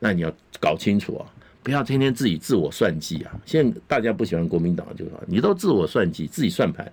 [0.00, 0.30] 那你要
[0.60, 1.24] 搞清楚啊，
[1.62, 3.32] 不要天天自己自我算计啊。
[3.44, 6.90] 现在大家不喜欢国民党，就说你都自我算计，自己算盘，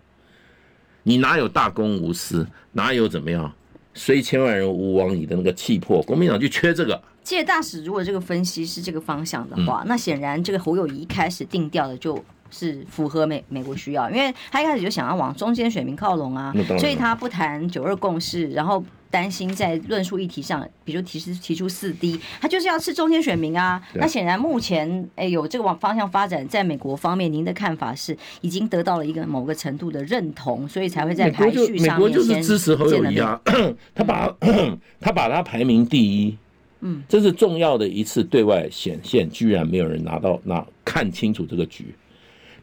[1.04, 3.52] 你哪有大公无私，哪有怎么样，
[3.94, 7.02] 虽千万人吾往矣的那个气魄，国民党就缺这个。
[7.24, 12.24] 借大使，如果这个分析是这个方向的话，那显然这个侯友谊一开始定调的就。
[12.52, 18.82] 是符合美美国需要，因为他一开始就想要往中间选民靠拢啊，所以他不谈九二共识，然后
[19.16, 23.82] 担心在论述议题上，比如提出提出四 D，他就是要吃中间选民啊。
[23.94, 31.94] 那显然目前哎有这个往方向发展，在美国方面，您的看法是已经得到了一个某个程度的认同，所以才会在排序上面先。
[31.94, 33.40] 美国就是支持侯友宜啊，
[33.96, 34.36] 他把
[35.00, 36.38] 他把他排名第一，
[36.82, 41.96] 嗯，这是重要的一次对外显现，居然没有人拿到那看清楚这个局。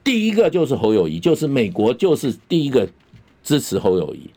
[0.04, 2.86] 第一个就是侯友宜，就是美国就是第一个
[3.42, 4.28] 支持侯友宜。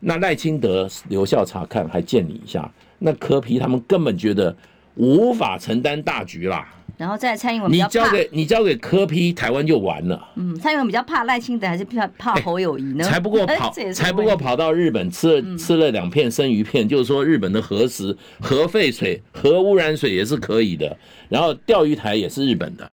[0.00, 2.70] 那赖清德留校察看，还见你一下。
[2.98, 4.56] 那柯皮他们根本觉得
[4.94, 6.66] 无法承担大局啦。
[6.96, 10.28] 然后在蔡英文，你交给你交给柯皮台湾就完了。
[10.36, 13.04] 嗯，蔡英文比较怕赖清德，还是怕怕侯友谊呢？
[13.04, 20.96] 才不过 跑，才不过跑到日本吃了吃了两片生鱼片，就是说日本的核食、核废水、核污染水也是可以的。
[21.28, 22.84] 然后钓鱼台也是日本的。